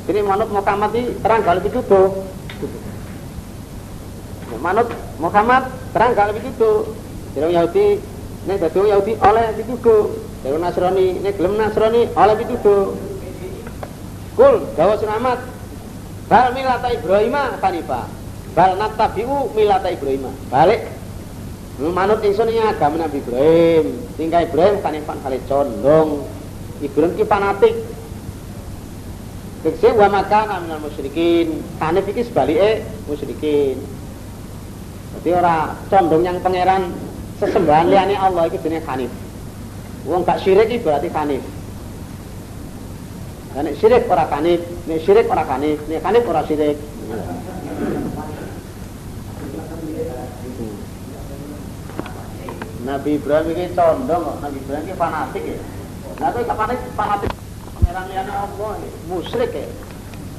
Jadi 0.04 0.20
manut 0.22 0.52
Muhammad 0.52 0.92
iki 0.92 1.16
terang 1.24 1.42
kalau 1.48 1.64
pituduh. 1.64 2.08
Manut 4.60 4.88
Muhammad 5.24 5.64
terang 5.96 6.12
kalau 6.12 6.36
pituduh. 6.36 6.78
Jadi 7.32 7.44
wong 7.48 7.56
Yahudi 7.56 7.86
nek 8.44 8.58
dadi 8.60 8.76
wong 8.76 8.90
Yahudi 8.92 9.14
oleh 9.24 9.46
pituduh. 9.56 10.04
Dari 10.44 10.52
wong 10.52 10.64
Nasrani 10.68 11.08
nek 11.24 11.34
gelem 11.40 11.56
Nasrani 11.56 12.12
oleh 12.12 12.36
pituduh. 12.44 12.84
Kul 14.36 14.56
dawa 14.76 15.00
Muhammad 15.00 15.40
Bal 16.28 16.52
milata 16.52 16.92
Ibrahim 16.92 17.40
Hanifah. 17.64 18.17
Bal 18.58 18.74
natabiu 18.74 19.54
milata 19.54 19.94
Ibrahim. 19.94 20.34
Balik 20.50 20.90
manut 21.94 22.26
ingsun 22.26 22.50
ing 22.50 22.66
agama 22.66 23.06
Nabi 23.06 23.22
Ibrahim. 23.22 24.02
Tingkah 24.18 24.50
Ibrahim 24.50 24.82
kanifan 24.82 25.22
kali 25.22 25.38
condong. 25.46 26.26
Ibrahim 26.82 27.14
ki 27.14 27.26
fanatik. 27.30 27.78
Tekse 29.62 29.94
wa 29.94 30.10
makana 30.10 30.58
minal 30.66 30.82
musyrikin. 30.82 31.62
Hanif 31.78 32.10
iki 32.10 32.26
sebalike 32.26 32.82
musyrikin. 33.06 33.78
Jadi 35.22 35.30
ora 35.38 35.78
condong 35.94 36.26
yang 36.26 36.42
pangeran 36.42 36.98
sesembahan 37.38 37.94
liyane 37.94 38.18
Allah 38.18 38.50
itu 38.50 38.58
jenenge 38.58 38.90
Hanif. 38.90 39.14
Wong 40.10 40.26
gak 40.26 40.42
syirik 40.42 40.74
iki 40.74 40.82
berarti 40.82 41.14
Hanif. 41.14 41.46
Nah, 43.54 43.66
nek 43.66 43.78
syirik 43.82 44.06
ora 44.06 44.30
kanif, 44.30 44.62
nek 44.86 45.02
syirik 45.02 45.26
ora 45.34 45.42
kanif, 45.42 45.82
nek 45.90 46.02
kanif 46.06 46.30
ora 46.30 46.46
syirik. 46.46 46.78
Nabi 52.88 53.20
Ibrahim 53.20 53.52
ini 53.52 53.76
condong 53.76 54.40
Nabi 54.40 54.58
Ibrahim 54.64 54.84
ini 54.88 54.96
fanatik 54.96 55.44
ya. 55.44 55.60
Nah, 56.24 56.32
itu 56.32 56.40
fanatik, 56.48 56.80
fanatik 56.96 57.32
pangeran 57.76 58.04
liyane 58.08 58.32
Allah 58.32 58.72
ini, 58.80 58.90
musyrik 59.12 59.52
ya. 59.52 59.68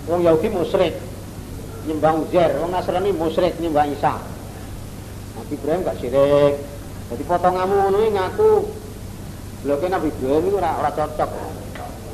Wong 0.09 0.25
Yahudi 0.25 0.49
musyrik, 0.49 0.97
nyembah 1.85 2.17
Uzair, 2.17 2.57
wong 2.57 2.73
Nasrani 2.73 3.13
musyrik 3.13 3.53
nyembah 3.61 3.85
Isa. 3.93 4.17
Nabi 5.37 5.53
Ibrahim 5.61 5.85
gak 5.85 6.01
syirik. 6.01 6.55
Jadi 7.09 7.23
potonganmu 7.25 7.77
ngono 7.89 7.99
ngaku 8.05 8.51
Lho 9.67 9.75
Nabi 9.91 10.09
Ibrahim 10.09 10.45
itu 10.49 10.57
ora 10.57 10.71
ora 10.79 10.91
cocok. 10.95 11.31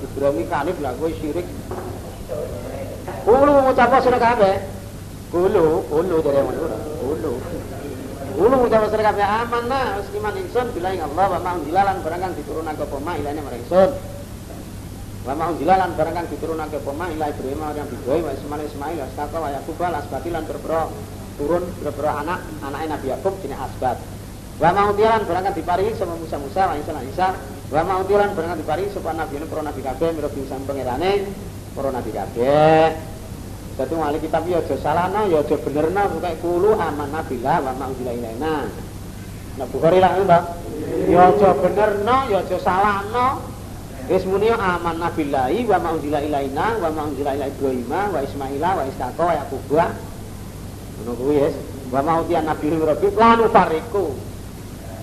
Ibrahim 0.00 0.48
kanif 0.48 0.76
lah 0.80 0.96
kowe 0.96 1.12
syirik. 1.12 1.46
Kulo 3.24 3.52
ngucap 3.68 3.94
sira 4.00 4.18
kabeh. 4.18 4.54
Kulo, 5.28 5.84
kulo 5.86 6.16
dari 6.24 6.40
ngono. 6.40 6.76
Kulo. 6.98 7.32
Kulo 8.34 8.50
ngucap 8.50 8.90
sira 8.90 9.14
kabeh 9.14 9.22
aman 9.22 9.64
nah 9.70 9.94
wis 10.02 10.10
iman 10.10 10.34
ingsun 10.34 10.66
billahi 10.74 10.98
Allah 10.98 11.26
wa 11.38 11.38
ma'un 11.38 11.62
jilalan 11.70 12.02
barang 12.02 12.18
kang 12.18 12.34
diturunake 12.34 12.82
apa 12.82 12.96
mak 12.98 13.14
ilane 13.22 13.40
marang 13.46 13.62
ingsun. 13.62 13.90
Wa 15.22 15.32
ma'un 15.38 15.54
jilalan 15.62 15.90
barang 15.94 16.14
kang 16.18 16.26
diturunake 16.26 16.76
apa 16.82 16.90
mak 16.98 17.08
ila 17.14 17.30
Ibrahim 17.30 17.58
marang 17.62 17.86
Ibrahim 17.94 18.22
wa 18.26 18.32
Ismail 18.34 18.66
Ismail 18.66 18.96
wa 18.98 19.06
Isaka 19.06 19.36
wa 19.38 19.48
Yakub 19.54 19.76
wa 19.78 19.88
asbatilan 20.02 20.42
berbro 20.50 20.82
turun 21.38 21.62
berbro 21.78 22.10
anak 22.10 22.42
anake 22.66 22.86
Nabi 22.90 23.06
Yakub 23.14 23.38
jenenge 23.38 23.62
asbat. 23.70 24.02
Wa 24.58 24.70
ma'un 24.74 24.98
jilalan 24.98 25.22
barang 25.30 25.42
kang 25.46 25.54
diparingi 25.54 25.92
sama 25.94 26.18
Musa 26.18 26.36
Musa 26.42 26.62
wa 26.66 26.74
Isa 26.74 26.90
Isa 27.06 27.28
Wa 27.72 27.80
ma'utilan 27.80 28.36
barang 28.36 28.60
dipari 28.60 28.86
supaya 28.92 29.16
nabi 29.16 29.40
ini 29.40 29.48
para 29.48 29.64
nabi 29.64 29.80
kabeh 29.80 30.12
mira 30.12 30.28
bisa 30.28 30.54
pangerane 30.68 31.26
para 31.72 31.88
nabi 31.88 32.10
kabeh. 32.12 33.13
Dadi 33.74 33.94
wali 33.98 34.22
kitab 34.22 34.46
ya 34.46 34.62
aja 34.62 34.76
salahno 34.78 35.26
ya 35.26 35.42
aja 35.42 35.58
benerno 35.58 36.02
pokoke 36.14 36.32
kulo 36.38 36.78
aman 36.78 37.10
nabilah 37.10 37.58
wa 37.58 37.72
ma'utila 37.74 38.12
ilaina. 38.14 38.70
Nah 39.58 39.66
Bukhari 39.66 39.98
lah 39.98 40.14
Mbak. 40.14 40.42
Ya 41.10 41.34
aja 41.34 41.50
benerno 41.58 42.16
ya 42.30 42.38
aja 42.38 42.58
salahno. 42.62 43.42
Wis 44.06 44.22
muni 44.30 44.52
aman 44.52 45.00
nabillahi 45.02 45.66
wa 45.66 45.78
ma'utila 45.82 46.22
ilaina 46.22 46.78
wa 46.78 46.86
ma'utila 46.92 47.34
ila 47.34 47.46
Ibrahim 47.50 47.90
wa 47.90 48.20
Ismaila 48.22 48.70
wa 48.78 48.82
Ishaqa 48.86 49.22
wa 49.26 49.34
Yaqub. 49.42 49.70
Ngono 49.74 51.12
kuwi 51.18 51.42
wis. 51.42 51.56
Wa 51.90 51.98
ma'utian 51.98 52.46
nabi 52.46 52.68
rabbi 52.78 53.08
lan 53.10 53.42
fariku. 53.50 54.14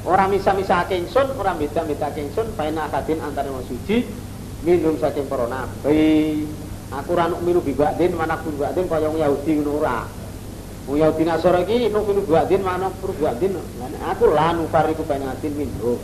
Orang 0.01 0.33
misa-misa 0.33 0.87
ingsun, 0.89 1.37
orang 1.37 1.61
beda-beda 1.61 2.09
ingsun, 2.17 2.57
paina 2.57 2.89
akadin 2.89 3.21
antara 3.21 3.53
suci 3.69 4.01
minum 4.65 4.97
saking 4.97 5.29
para 5.29 5.45
nabi. 5.45 6.47
Aku 6.91 7.15
ora 7.15 7.31
nuk 7.31 7.39
minum 7.47 7.63
bibadin, 7.63 8.11
mana 8.19 8.35
pun 8.35 8.51
bibadin 8.51 8.83
kaya 8.91 9.07
wong 9.07 9.23
Yahudi 9.23 9.51
ngono 9.63 9.79
ora. 9.79 10.03
Wong 10.91 10.99
Yahudi 10.99 11.23
Nasara 11.23 11.63
iki 11.63 11.87
nuk 11.87 12.03
minum 12.03 12.27
bibadin, 12.27 12.59
mana 12.59 12.91
pun 12.91 13.15
bibadin. 13.15 13.55
Aku 14.11 14.27
lanu 14.27 14.67
fariku 14.67 15.07
paina 15.07 15.31
adin 15.31 15.55
minum. 15.55 15.95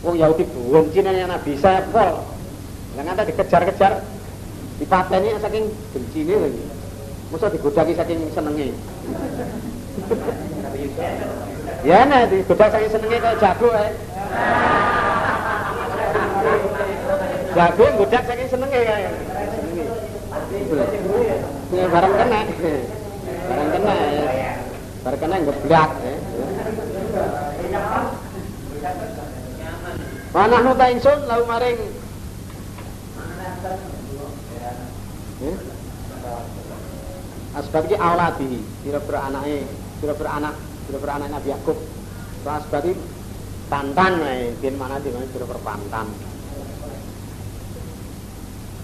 Wong 0.00 0.16
Yahudi 0.16 0.48
benci 0.48 1.04
nang 1.04 1.20
Nabi 1.28 1.52
saya 1.60 1.84
pol. 1.92 2.16
Lah 2.96 3.02
ngata 3.04 3.28
dikejar-kejar 3.28 4.00
dipateni 4.80 5.36
saking 5.36 5.64
bencine 5.92 6.34
lagi. 6.48 6.64
Masa 7.28 7.52
digodaki 7.52 7.92
saking 7.92 8.20
senenge. 8.32 8.68
Ya 11.84 12.00
nah, 12.08 12.24
di 12.24 12.40
bedak 12.48 12.72
saya 12.72 12.88
senengnya 12.88 13.20
kayak 13.20 13.40
jago 13.44 13.68
eh. 13.76 13.92
Jago 17.52 17.84
bedak 18.00 18.22
saya 18.24 18.44
senengnya 18.48 18.80
kayak. 18.88 19.33
Ini 20.74 21.86
barang 21.86 22.14
kena. 22.18 22.40
Barang 23.46 23.68
kena 23.70 23.92
ya. 23.94 24.52
Barang 25.06 25.20
kena 25.22 25.36
ngeblak 25.38 25.90
ya. 26.02 26.14
Mana 30.34 30.56
nuta 30.66 30.86
insun 30.90 31.18
lau 31.30 31.46
maring 31.46 31.78
Asbab 37.54 37.86
ki 37.86 37.94
auladi, 37.94 38.58
kira-kira 38.82 39.30
anake, 39.30 39.62
kira-kira 40.02 40.50
kira-kira 40.90 41.22
Nabi 41.30 41.54
Yakub. 41.54 41.78
Asbab 42.42 42.82
pantan 43.70 44.12
bin 44.58 44.74
mana 44.74 44.98
di 44.98 45.14
kira-kira 45.14 45.62
pantan. 45.62 46.33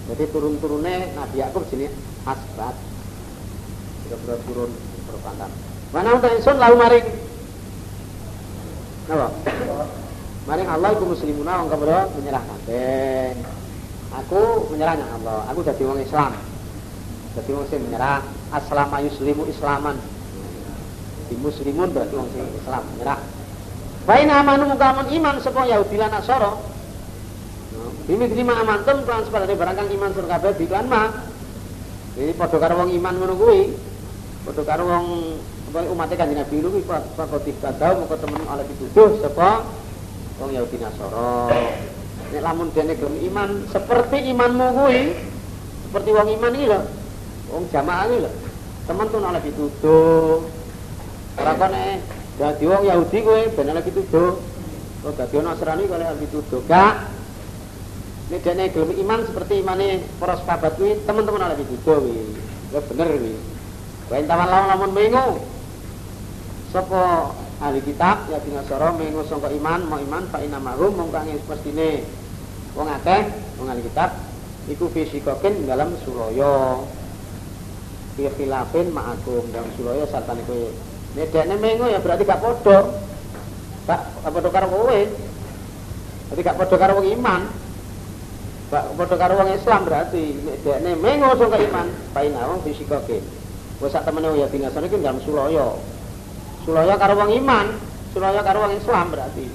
Jadi 0.08 0.24
turun-turunnya 0.32 1.12
Nabi 1.12 1.36
Yakub 1.44 1.68
sini 1.68 1.90
asbat. 2.24 2.74
Kira-kira 4.06 4.36
turun 4.48 4.70
berpantan. 5.10 5.50
Mana 5.90 6.16
uta 6.16 6.28
insun 6.32 6.56
lau 6.56 6.78
maring 6.78 7.06
Napa? 9.10 9.26
Maring 10.46 10.68
Allah 10.70 10.94
iku 10.94 11.04
muslimuna 11.10 11.62
wong 11.62 11.68
kabeh 11.74 12.14
menyerah 12.14 12.42
kabeh. 12.46 13.34
Aku 14.24 14.70
menyerahnya 14.70 15.06
Allah. 15.18 15.50
Aku 15.50 15.66
jadi 15.66 15.82
wong 15.82 15.98
Islam. 15.98 16.32
Jadi 17.34 17.50
wong 17.54 17.66
sing 17.70 17.82
menyerah 17.86 18.22
aslama 18.54 19.02
yuslimu 19.02 19.46
islaman. 19.50 19.98
Di 21.26 21.34
muslimun 21.38 21.90
berarti 21.90 22.14
wong 22.14 22.30
sing 22.34 22.46
Islam 22.54 22.82
menyerah. 22.94 23.18
Fa 24.06 24.14
in 24.18 24.30
amanu 24.30 24.70
mukamun 24.74 25.06
iman 25.10 25.36
sapa 25.38 25.66
Yahudi 25.66 25.96
lan 25.98 26.10
Nasara. 26.14 26.54
Bimi 28.08 28.26
terima 28.32 28.56
amantum 28.58 29.04
kan 29.04 29.22
sepadane 29.26 29.54
barang 29.54 29.76
kang 29.76 29.88
iman 29.92 30.10
sur 30.16 30.24
kabeh 30.24 30.56
biklan 30.56 30.86
mah. 30.88 31.08
Jadi 32.16 32.32
padha 32.34 32.56
karo 32.58 32.74
wong 32.84 32.90
iman 32.96 33.14
ngono 33.16 33.34
kuwi. 33.38 33.60
Padha 34.46 34.62
karo 34.66 34.82
wong 34.88 35.04
umatnya 35.70 36.16
kanjeng 36.18 36.40
Nabi 36.42 36.56
lu 36.58 36.68
kuwi 36.74 36.84
pakoti 36.88 37.54
kadau 37.60 38.02
muka 38.02 38.18
temen 38.18 38.42
oleh 38.48 38.64
dituduh 38.66 39.20
sapa 39.22 39.68
wong 40.40 40.50
Yahudi 40.56 40.76
Nasara. 40.80 41.52
Nek 42.30 42.42
lamun 42.42 42.70
dene 42.74 42.94
gelem 42.98 43.18
iman 43.30 43.66
seperti 43.70 44.30
imanmu 44.30 44.66
kuwi, 44.74 45.00
seperti 45.86 46.10
wong 46.14 46.28
iman 46.34 46.52
iki 46.56 46.66
lho. 46.66 46.80
Wong 47.50 47.62
jamaah 47.70 48.06
iki 48.10 48.18
lho. 48.26 48.30
Temen 48.88 49.06
tuh 49.12 49.20
oleh 49.22 49.42
dituduh. 49.44 50.36
Ora 51.38 51.52
kene 51.54 51.84
dadi 52.38 52.64
wong 52.66 52.82
Yahudi 52.90 53.18
kowe 53.22 53.40
ben 53.54 53.70
oleh 53.70 53.84
dituduh. 53.86 54.30
Kok 55.00 55.14
dadi 55.14 55.34
Nasrani 55.38 55.86
kok 55.86 55.96
oleh 56.00 56.08
dituduh. 56.18 56.60
Gak. 56.66 57.19
Dene 58.30 58.70
gelem 58.70 58.94
iman 58.94 59.26
seperti 59.26 59.58
imane 59.58 60.06
para 60.22 60.38
sahabat 60.38 60.78
kuwi, 60.78 61.02
teman-teman 61.02 61.50
oleh 61.50 61.58
dituduh 61.58 61.98
kuwi. 61.98 62.30
Ya 62.70 62.78
bener 62.86 63.10
kuwi. 63.10 63.34
Wain 64.06 64.30
taman 64.30 64.46
lawan 64.46 64.66
lamun 64.70 64.90
mengu. 64.94 65.42
Sapa 66.70 67.34
ahli 67.60 67.84
kitab 67.84 68.30
ya 68.32 68.40
dinasara 68.40 68.96
mengu 68.96 69.20
sangka 69.28 69.52
iman 69.52 69.84
mau 69.84 70.00
iman 70.00 70.24
fa 70.32 70.40
inna 70.40 70.56
mahum 70.56 70.96
mung 70.96 71.10
kang 71.12 71.28
mestine 71.28 72.08
wong 72.72 72.88
akeh 72.88 73.28
wong 73.60 73.68
ahli 73.68 73.84
kitab 73.84 74.16
iku 74.64 74.88
fisikokin 74.88 75.68
dalam 75.68 75.92
suraya 76.00 76.80
fi 78.16 78.44
ma'akum 78.88 79.44
dalam 79.52 79.68
suraya 79.76 80.08
sartane 80.08 80.40
kowe 80.48 80.72
nek 81.20 81.28
dekne 81.28 81.56
mengu 81.60 81.84
ya 81.88 82.00
berarti 82.00 82.24
gak 82.24 82.40
padha 82.40 82.78
gak 83.84 84.00
padha 84.24 84.48
karo 84.48 84.66
kowe 84.72 85.00
berarti 86.32 86.40
gak 86.40 86.56
padha 86.56 86.76
karo 86.80 86.92
wong 86.96 87.08
iman 87.12 87.40
padha 88.70 89.16
karo 89.18 89.32
wong 89.34 89.50
Islam 89.50 89.80
berarti 89.82 90.22
dekne 90.62 90.94
mengo 90.94 91.34
sing 91.34 91.50
iman 91.50 91.86
paina 92.14 92.46
wong 92.46 92.62
fisikoke 92.62 93.18
wis 93.82 93.90
sak 93.90 94.06
temene 94.06 94.30
ya 94.38 94.46
dinasane 94.46 94.86
iki 94.86 95.02
dalam 95.02 95.18
sulaya 95.26 95.74
sulaya 96.62 96.94
karo 96.94 97.18
wong 97.18 97.34
iman 97.42 97.66
sulaya 98.10 98.40
karo 98.42 98.66
wong 98.66 98.74
Islam 98.74 99.06
berarti. 99.10 99.46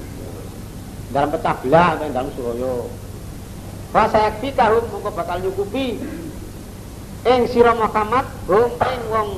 Dalam 1.06 1.30
pecah 1.30 1.54
belah 1.62 1.94
atau 1.96 2.10
dalam 2.10 2.30
sulaya 2.34 2.74
Fa 3.94 4.10
sayakfikahum 4.10 4.90
mongko 4.90 5.10
bakal 5.14 5.38
nyukupi. 5.38 6.02
Ing 7.26 7.40
sira 7.50 7.74
Muhammad 7.74 8.26
hum 8.50 8.70
ing 8.74 9.02
wong 9.10 9.28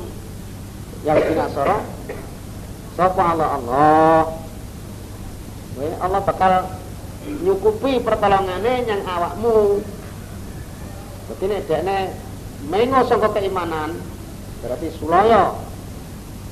Yahudi 1.04 1.32
Nasara 1.36 1.78
sapa 2.98 3.22
Allah? 3.22 3.48
Allah. 3.60 4.22
Allah 6.02 6.20
bakal 6.26 6.52
nyukupi 7.44 8.00
pertolongane 8.00 8.88
yang 8.88 9.02
awakmu. 9.04 9.82
Berarti 11.28 11.44
nek 11.44 11.62
dekne 11.68 11.98
mengo 12.66 13.00
saka 13.06 13.30
keimanan 13.36 13.94
berarti 14.58 14.90
sulaya 14.98 15.54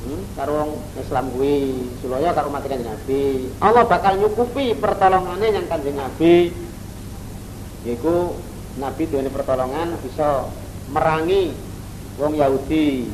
hmm, 0.07 0.39
karo 0.39 0.79
Islam 0.95 1.35
sulaya 1.99 2.31
karo 2.31 2.55
mati 2.55 2.71
kanjeng 2.71 2.87
Nabi 2.87 3.51
Allah 3.59 3.83
bakal 3.83 4.15
nyukupi 4.23 4.79
pertolongane 4.79 5.47
yang 5.51 5.67
kanjeng 5.67 5.99
Nabi. 5.99 6.55
Yaiku 7.87 8.35
Nabi 8.77 9.03
duweni 9.09 9.31
pertolongan 9.31 9.97
bisa 10.03 10.47
merangi 10.93 11.55
wong 12.21 12.35
Yahudi. 12.37 13.09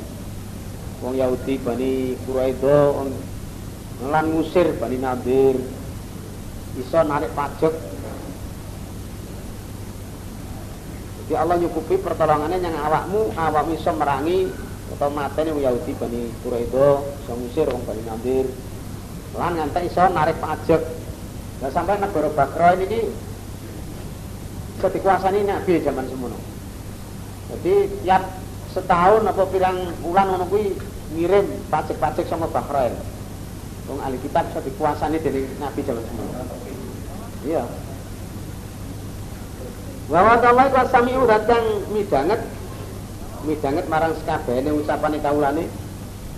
Wong 1.03 1.19
Yahudi 1.19 1.59
Bani 1.59 2.15
Quraidah 2.27 2.95
lan 4.07 4.25
ngusir 4.35 4.79
Bani 4.79 4.99
Nadir 5.03 5.59
bisa 6.77 7.05
narik 7.05 7.33
pajak. 7.37 7.75
Jadi 11.23 11.35
Allah 11.39 11.57
nyukupi 11.61 12.01
pertolongannya 12.01 12.59
yang 12.61 12.77
awakmu 12.77 13.33
awakmu 13.37 13.79
bisa 13.79 13.95
merangi 13.95 14.51
atau 14.93 15.09
matanya 15.09 15.57
Yahudi 15.57 15.93
Bani 15.97 16.29
Quraidah 16.45 17.01
bisa 17.23 17.33
ngusir 17.33 17.67
orang 17.69 17.85
Bani 17.89 18.03
Nadir. 18.05 18.47
Lan 19.33 19.57
ngantek 19.57 19.89
iso 19.89 20.03
narik 20.13 20.37
pajak. 20.41 20.83
Dan 21.63 21.71
sampai 21.71 22.03
negara 22.03 22.29
Bakra 22.35 22.75
ini 22.75 23.07
bisa 24.77 24.89
dikuasani 24.91 25.47
Nabi 25.47 25.79
zaman 25.79 26.11
semono. 26.11 26.37
Jadi 27.55 28.03
tiap 28.03 28.23
setahun 28.75 29.23
apa 29.29 29.43
pirang 29.47 29.95
bulan 30.03 30.27
ngono 30.27 30.49
ngirim 31.15 31.47
pajak-pajak 31.71 32.27
sama 32.27 32.51
Bahrain. 32.51 32.97
Wong 33.87 34.03
ahli 34.03 34.19
kitab 34.21 34.51
bisa 34.51 34.61
dikuasani 34.65 35.23
dari 35.23 35.47
Nabi 35.63 35.81
zaman 35.87 36.03
semono. 36.03 36.62
Iya. 37.43 37.65
Wa 40.07 40.39
Allah 40.39 40.67
iku 40.69 40.83
samiu 40.93 41.23
datang 41.27 41.89
midanget 41.91 42.41
midanget 43.43 43.87
marang 43.91 44.15
sekabehane 44.23 44.71
ucapane 44.71 45.19
kawulane 45.19 45.67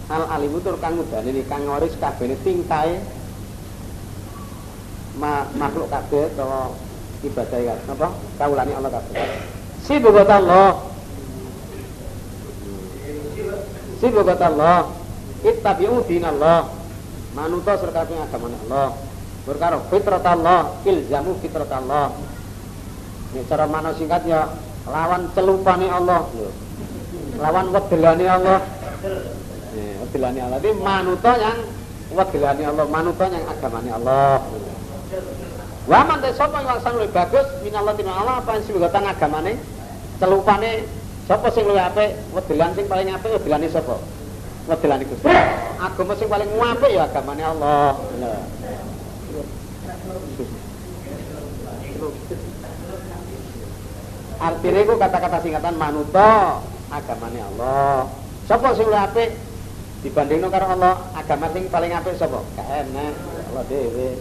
al 0.09 0.25
alimu 0.37 0.61
tur 0.65 0.81
kang 0.81 0.97
mudane 0.97 1.33
ni 1.33 1.43
kang 1.45 1.65
ngori 1.69 1.93
sekabehane 1.93 2.37
tingkae 2.41 3.03
ma, 5.21 5.49
makhluk 5.59 5.93
kabeh 5.93 6.33
utawa 6.33 6.73
ibadah 7.25 7.61
ya 7.61 7.75
napa 7.85 8.09
kawulane 8.41 8.73
Allah 8.73 8.93
kabeh. 9.01 9.17
Si 9.85 9.95
bogot 10.01 10.29
Allah. 10.29 10.81
Si 14.01 14.07
bogot 14.09 14.41
Allah. 14.41 14.89
Ittabi'u 15.45 16.01
dinallah 16.09 16.73
manuta 17.37 17.77
serkati 17.77 18.17
agama 18.17 18.49
Allah 18.65 18.97
berkaro 19.45 19.85
fitrat 19.93 20.25
Allah 20.25 20.73
ilzamu 20.89 21.37
fitrat 21.41 21.69
Allah 21.69 22.13
ini 23.35 23.43
cara 23.51 23.67
mana 23.67 23.91
singkatnya 23.99 24.47
lawan 24.87 25.27
celupani 25.35 25.91
Allah. 25.91 26.23
Lawan 27.35 27.75
wedelani 27.75 28.27
Allah. 28.31 28.63
Ini 29.75 30.07
wedelani 30.07 30.39
Allah. 30.39 30.59
Ini 30.63 30.71
manuta 30.79 31.33
yang 31.35 31.59
wedelani 32.15 32.63
Allah 32.63 32.87
manuta 32.87 33.25
yang 33.27 33.43
agamani 33.51 33.91
Allah. 33.91 34.39
Waman 35.91 36.23
teh 36.23 36.31
sapa 36.31 36.63
yang 36.63 36.79
sang 36.79 36.95
luwih 36.95 37.11
bagus? 37.11 37.43
Minallah 37.67 37.99
tina 37.99 38.15
Allah 38.15 38.39
apa 38.39 38.63
sing 38.63 38.79
gotan 38.79 39.03
agamane? 39.03 39.59
Celupane 40.23 40.87
sapa 41.27 41.51
sing 41.51 41.67
luwih 41.67 41.83
apik? 41.83 42.15
Wedelan 42.39 42.71
sing 42.79 42.87
paling 42.87 43.11
apik 43.11 43.35
wedelane 43.35 43.67
sapa? 43.67 43.99
Wedelane 44.71 45.11
Gusti. 45.11 45.27
Agama 45.83 46.15
sing 46.15 46.31
paling 46.31 46.55
apik 46.55 46.91
ya 46.95 47.11
agamane 47.11 47.43
Allah. 47.43 47.99
Artinya 54.45 54.81
itu 54.83 54.95
kata-kata 54.99 55.39
singkatan 55.41 55.75
manuto 55.79 56.61
agamane 56.91 57.41
Allah. 57.55 58.11
Sapa 58.45 58.77
sing 58.77 58.85
luwih 58.85 59.01
apik 59.01 59.33
dibandingno 60.05 60.53
karo 60.53 60.77
Allah, 60.77 61.01
agama 61.17 61.49
sing 61.57 61.65
paling 61.73 61.97
apik 61.97 62.19
sapa? 62.21 62.45
Kaene 62.59 63.17
Allah 63.51 63.65
dhewe. 63.71 64.21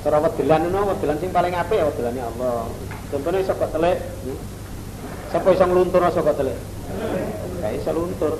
Cara 0.00 0.18
wedelan 0.18 0.66
ngono, 0.66 0.80
wedelan 0.90 1.18
sing 1.20 1.30
paling 1.30 1.54
apik 1.54 1.78
ya 1.78 1.86
wedelane 1.86 2.20
Allah. 2.24 2.66
Contohnya 3.12 3.46
saka 3.46 3.70
telik. 3.70 3.98
Sapa 5.30 5.48
iso 5.54 5.64
ngluntur 5.68 6.02
saka 6.10 6.32
telik? 6.34 6.58
Gak 7.62 7.72
iso 7.76 7.90
luntur. 7.94 8.34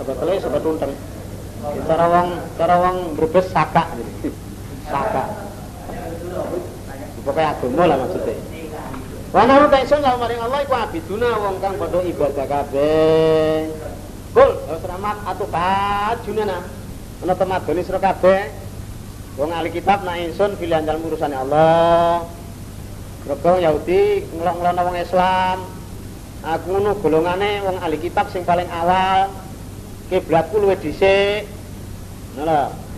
Saka 0.00 0.12
telik 0.18 0.36
saka 0.42 0.58
tunteng. 0.58 0.92
Cara 1.58 2.06
wong 2.06 2.28
cara 2.54 2.74
wong 2.78 2.96
brebes 3.18 3.50
saka 3.50 3.90
gitu. 3.98 4.30
Saka. 4.86 5.24
Pokoknya 7.26 7.50
agama 7.52 7.82
lah 7.84 7.96
maksudnya. 7.98 8.36
Wa 9.28 9.42
nahu 9.44 9.68
ta'sun 9.68 10.00
lalu 10.00 10.16
maring 10.22 10.40
Allah 10.40 10.58
iku 10.64 10.74
abiduna 10.78 11.28
wong 11.36 11.60
kang 11.60 11.74
padha 11.76 12.00
ibadah 12.00 12.46
kabeh. 12.46 13.68
Kul, 14.32 14.50
wis 14.70 14.84
rahmat 14.86 15.16
atu 15.26 15.44
kajunana. 15.50 16.58
Ana 17.26 17.34
temadoni 17.34 17.82
sira 17.82 17.98
kabeh. 17.98 18.48
Wong 19.36 19.50
ahli 19.50 19.70
kitab 19.74 20.06
nak 20.06 20.16
insun 20.18 20.54
pilihan 20.56 20.86
dalam 20.86 21.02
urusan 21.04 21.34
Allah. 21.34 22.24
Mergo 23.26 23.60
Yahudi 23.60 24.24
ngelok-ngelokno 24.30 24.82
wong 24.88 24.96
Islam. 24.96 25.56
Aku 26.38 26.66
ngono 26.70 26.96
golongane 27.02 27.60
wong 27.66 27.76
ahli 27.82 27.98
kitab 27.98 28.30
sing 28.30 28.46
paling 28.46 28.70
awal. 28.70 29.47
Kiblatku 30.08 30.56
luwih 30.56 30.80
dhisik. 30.80 31.44
Ngono 32.36 32.88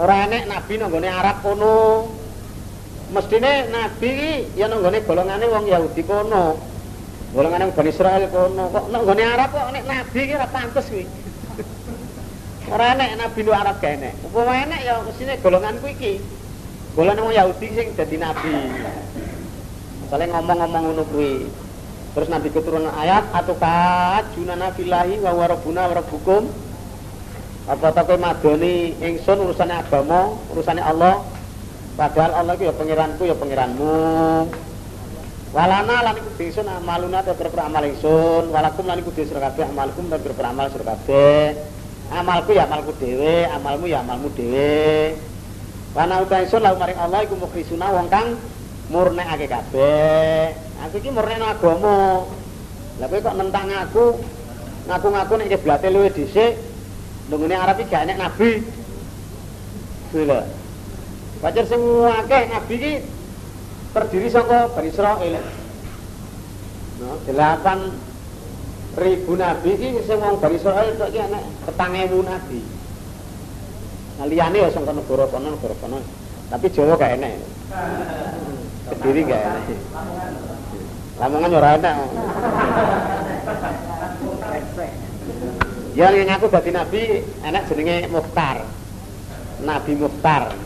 Ora 0.00 0.24
enek 0.24 0.48
nabi 0.48 0.80
nang 0.80 0.96
Arab 0.96 1.44
kono. 1.44 2.08
Mestine 3.12 3.68
nabi 3.68 4.08
iki 4.08 4.32
ya 4.56 4.64
nang 4.64 4.80
golongane 4.80 5.44
wong 5.44 5.68
Yahudi 5.68 6.02
kono. 6.08 6.56
Golongane 7.36 7.68
wong 7.68 7.84
Israel 7.84 8.24
kono. 8.32 8.64
Kok 8.72 8.84
nang 8.88 9.04
Arab 9.04 9.52
kok 9.52 9.68
nek 9.76 9.84
nabi 9.84 10.18
iki 10.24 10.32
ora 10.32 10.48
pantes 10.48 10.88
kuwi. 10.88 11.04
Ora 12.74 12.96
enek 12.96 13.18
nabi 13.20 13.40
lu 13.44 13.52
Arab 13.52 13.76
gak 13.82 13.98
enek. 14.00 14.14
Upama 14.24 14.56
enek 14.56 14.80
ya 14.80 15.04
mestine 15.04 15.36
golonganku 15.44 15.86
iki. 15.92 16.16
Golongan 16.96 17.28
wong 17.28 17.34
Yahudi 17.36 17.66
sing 17.76 17.86
dadi 17.92 18.16
nabi. 18.16 18.52
Soale 20.08 20.24
ngomong-ngomong 20.32 20.82
ngono 20.88 21.04
kuwi. 21.12 21.44
Terus 22.10 22.26
Nabi 22.26 22.50
keturunan 22.50 22.90
ayat 22.90 23.22
atau 23.30 23.54
kajunana 23.54 24.74
filahi 24.74 25.22
wa 25.22 25.30
warabuna 25.30 25.86
warabukum 25.86 26.50
apa 27.70 27.94
tak 27.94 28.10
madoni 28.18 28.98
ingsun 28.98 29.46
urusannya 29.46 29.78
agama, 29.78 30.34
urusannya 30.50 30.82
Allah. 30.82 31.22
Padahal 31.94 32.32
Allah 32.42 32.52
itu 32.58 32.66
ya 32.66 32.74
pengiranku 32.74 33.22
ya 33.28 33.36
pengiranmu. 33.38 33.94
Walana 35.54 35.96
lan 36.06 36.14
iku 36.18 36.62
amaluna 36.66 37.22
ta 37.22 37.34
amal 37.34 37.84
ingsun, 37.86 38.50
walakum 38.50 38.86
lan 38.90 38.98
iku 39.02 39.10
sira 39.14 39.50
kabeh 39.50 39.70
amalkum 39.70 40.10
ta 40.10 40.18
amal 40.46 40.66
sira 40.70 40.94
kabeh. 40.94 41.54
Amalku 42.10 42.50
ya 42.58 42.66
amalku 42.66 42.90
dhewe, 42.98 43.46
amalmu 43.46 43.86
ya 43.86 44.02
amalmu 44.02 44.34
dhewe. 44.34 45.14
Wana 45.94 46.22
uta 46.26 46.42
ingsun 46.42 46.62
lalu 46.62 46.74
maring 46.78 46.98
Allah 46.98 47.20
iku 47.22 47.34
mukhlisuna 47.38 47.86
wong 47.94 48.10
kang 48.10 48.34
murnekake 48.90 49.46
kabeh. 49.46 50.69
Aku 50.88 50.94
iki 50.96 51.10
murnekno 51.12 51.46
agama. 51.48 52.24
Kowe 53.00 53.18
kok 53.18 53.36
nentang 53.36 53.68
aku, 53.72 54.04
ngaku-ngaku 54.86 55.32
nek 55.40 55.50
kiblate 55.56 55.88
luwih 55.88 56.12
dhisik, 56.12 56.52
Nungune 57.30 57.54
Arab 57.54 57.78
iki 57.78 57.94
gak 57.94 58.10
enek 58.10 58.18
nabi. 58.18 58.50
Lho. 60.18 60.40
Wajar 61.40 61.64
sing 61.64 61.80
akeh 62.02 62.42
nabi 62.50 62.74
iki 62.74 62.92
terdiri 63.94 64.28
saka 64.28 64.66
Bani 64.74 64.90
Israil. 64.90 65.38
Nah, 67.00 67.16
delapan 67.22 67.78
ribu 68.98 69.32
nabi 69.38 69.70
iki 69.78 69.88
sing 70.02 70.18
wong 70.18 70.42
Bani 70.42 70.58
Israil 70.58 70.98
tok 70.98 71.14
iki 71.14 71.22
enek 71.22 71.42
petang 71.70 71.94
ewu 71.94 72.18
nabi. 72.26 72.60
Nah, 74.18 74.26
ya 74.26 74.68
sing 74.74 74.82
negara 74.82 75.24
kono 75.30 75.54
negara 75.54 75.74
kono. 75.78 76.02
Tapi 76.50 76.66
Jawa 76.74 76.98
gak 76.98 77.14
enek. 77.14 77.34
Kediri 78.90 79.22
gak 79.22 79.38
enek. 79.38 79.78
Lamongan 81.20 81.52
ora 81.52 81.76
enek. 81.76 81.96
Yang 85.92 86.24
ngaku 86.32 86.46
dadi 86.48 86.70
nabi 86.72 87.02
enak 87.44 87.68
jenenge 87.68 88.08
Mukhtar. 88.08 88.64
Nabi 89.60 89.92
Mukhtar. 90.00 90.56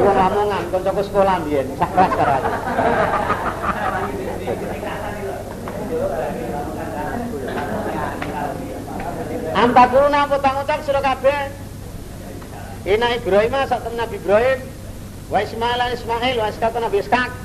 Cuma 0.00 0.12
ngomongan 0.16 0.72
kancaku 0.72 1.04
sekolah 1.04 1.36
biyen, 1.44 1.68
sak 1.76 1.90
kelas 1.92 2.12
karo 2.16 2.32
aku. 2.32 2.50
Ampat 9.54 9.86
kuruna 9.92 10.20
potang 10.32 10.64
ucap 10.64 10.80
sira 10.80 11.04
kabeh. 11.04 11.40
Ina 12.88 13.20
Ibrahim 13.20 13.52
sak 13.68 13.84
Nabi 13.92 14.16
Ibrahim. 14.16 14.58
Wa 15.28 15.44
Ismail 15.44 15.80
Ismail 15.92 16.36
wa 16.40 16.48
Ishaq 16.48 16.74
Nabi 16.80 17.04
Ishaq. 17.04 17.43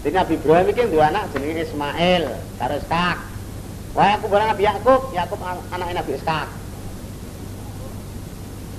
Di 0.00 0.08
Nabi 0.08 0.40
Ibrahim 0.40 0.72
iki 0.72 0.88
duwe 0.88 1.04
anak 1.04 1.28
jenenge 1.36 1.68
Ismail 1.68 2.24
karo 2.56 2.74
Ishaq. 2.80 3.18
Wa 3.92 4.16
aku 4.16 4.32
barang 4.32 4.48
Nabi 4.56 4.64
Yakub, 4.64 5.12
Yakub 5.12 5.40
anake 5.44 5.92
Nabi 5.92 6.12
Ishaq. 6.16 6.48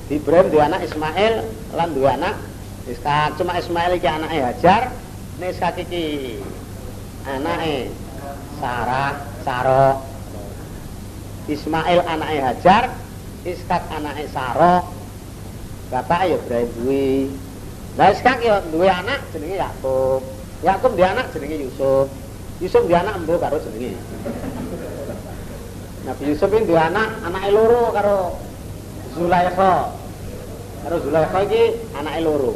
Ibrahim 0.10 0.48
duwe 0.50 0.64
anak 0.66 0.82
Ismail 0.82 1.34
lan 1.78 1.90
duwe 1.94 2.10
anak 2.10 2.42
Ishaq. 2.90 3.38
Cuma 3.38 3.54
Ismail 3.62 4.02
iki 4.02 4.10
anake 4.10 4.38
Hajar, 4.42 4.98
nek 5.38 5.54
Ishaq 5.54 5.76
iki 5.86 6.06
anake 7.30 7.94
Sarah, 8.58 9.22
Sarah. 9.46 10.02
Ismail 11.46 12.02
anake 12.02 12.38
Hajar, 12.42 12.98
Ishak 13.46 13.94
anake 13.94 14.26
Sarah. 14.34 14.90
Bapak 15.94 16.34
ya 16.34 16.42
Ibrahim 16.42 16.70
duwe. 16.82 17.30
Lah 17.94 18.10
Ishak 18.10 18.42
ya 18.42 18.66
duwe 18.74 18.90
anak 18.90 19.22
jenenge 19.30 19.62
Yakub. 19.62 20.41
Yakub 20.62 20.94
duwe 20.94 21.08
anak 21.10 21.34
jenenge 21.34 21.58
Yusuf. 21.66 22.06
Yusuf 22.62 22.86
duwe 22.86 22.98
anak 23.02 23.18
embo 23.18 23.34
karo 23.42 23.58
jenenge. 23.58 23.98
Nabi 26.06 26.24
Yusuf 26.30 26.50
ini 26.54 26.70
duwe 26.70 26.82
anak, 26.82 27.10
anake 27.26 27.50
loro 27.50 27.90
karo 27.90 28.18
Zulaikha. 29.18 29.74
Karo 30.86 30.96
Zulaikha 31.02 31.38
iki 31.50 31.64
anake 31.98 32.22
loro. 32.22 32.54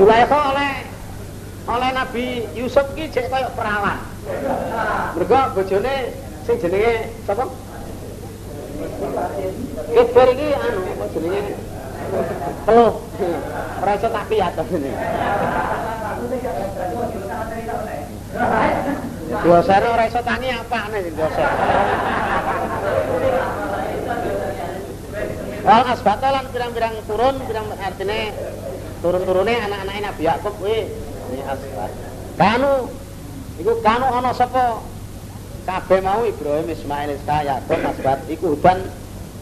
Zulaikha 0.00 0.38
oleh 0.56 0.72
oleh 1.68 1.90
Nabi 1.92 2.24
Yusuf 2.56 2.86
ki 2.96 3.12
jek 3.12 3.28
kaya 3.28 3.52
perawan. 3.52 4.00
Mergo 5.20 5.40
bojone 5.52 6.16
sing 6.48 6.56
jenenge 6.64 7.12
sapa? 7.28 7.44
Keber 9.92 10.28
iki 10.32 10.48
anu 10.56 10.80
jenenge? 11.12 11.69
Peluh. 12.66 12.92
Ora 13.80 13.92
iso 13.96 14.08
tak 14.12 14.24
piat 14.28 14.54
ngene. 14.58 14.92
Dosane 19.30 19.86
ora 19.88 20.04
iso 20.10 20.20
tangi 20.26 20.48
apane 20.50 20.98
sing 21.06 21.14
dosa. 21.14 21.46
Wal 25.60 25.84
asbata 25.92 26.28
lan 26.32 26.46
pirang-pirang 26.50 26.96
turun, 27.04 27.36
pirang 27.44 27.68
artine 27.78 28.32
turun-turune 29.04 29.54
anak-anake 29.60 30.00
Nabi 30.02 30.22
Yakub 30.24 30.54
kuwi 30.60 30.88
ini 31.30 31.40
asbat. 31.46 31.92
Kanu 32.40 32.88
iku 33.60 33.72
kanu 33.84 34.06
ana 34.08 34.32
sapa 34.32 34.80
kabeh 35.68 36.00
mau 36.00 36.24
Ibrahim 36.24 36.68
Ismail 36.72 37.16
Isa 37.16 37.44
Yakub 37.44 37.80
asbat 37.80 38.24
iku 38.32 38.56
huban 38.56 38.88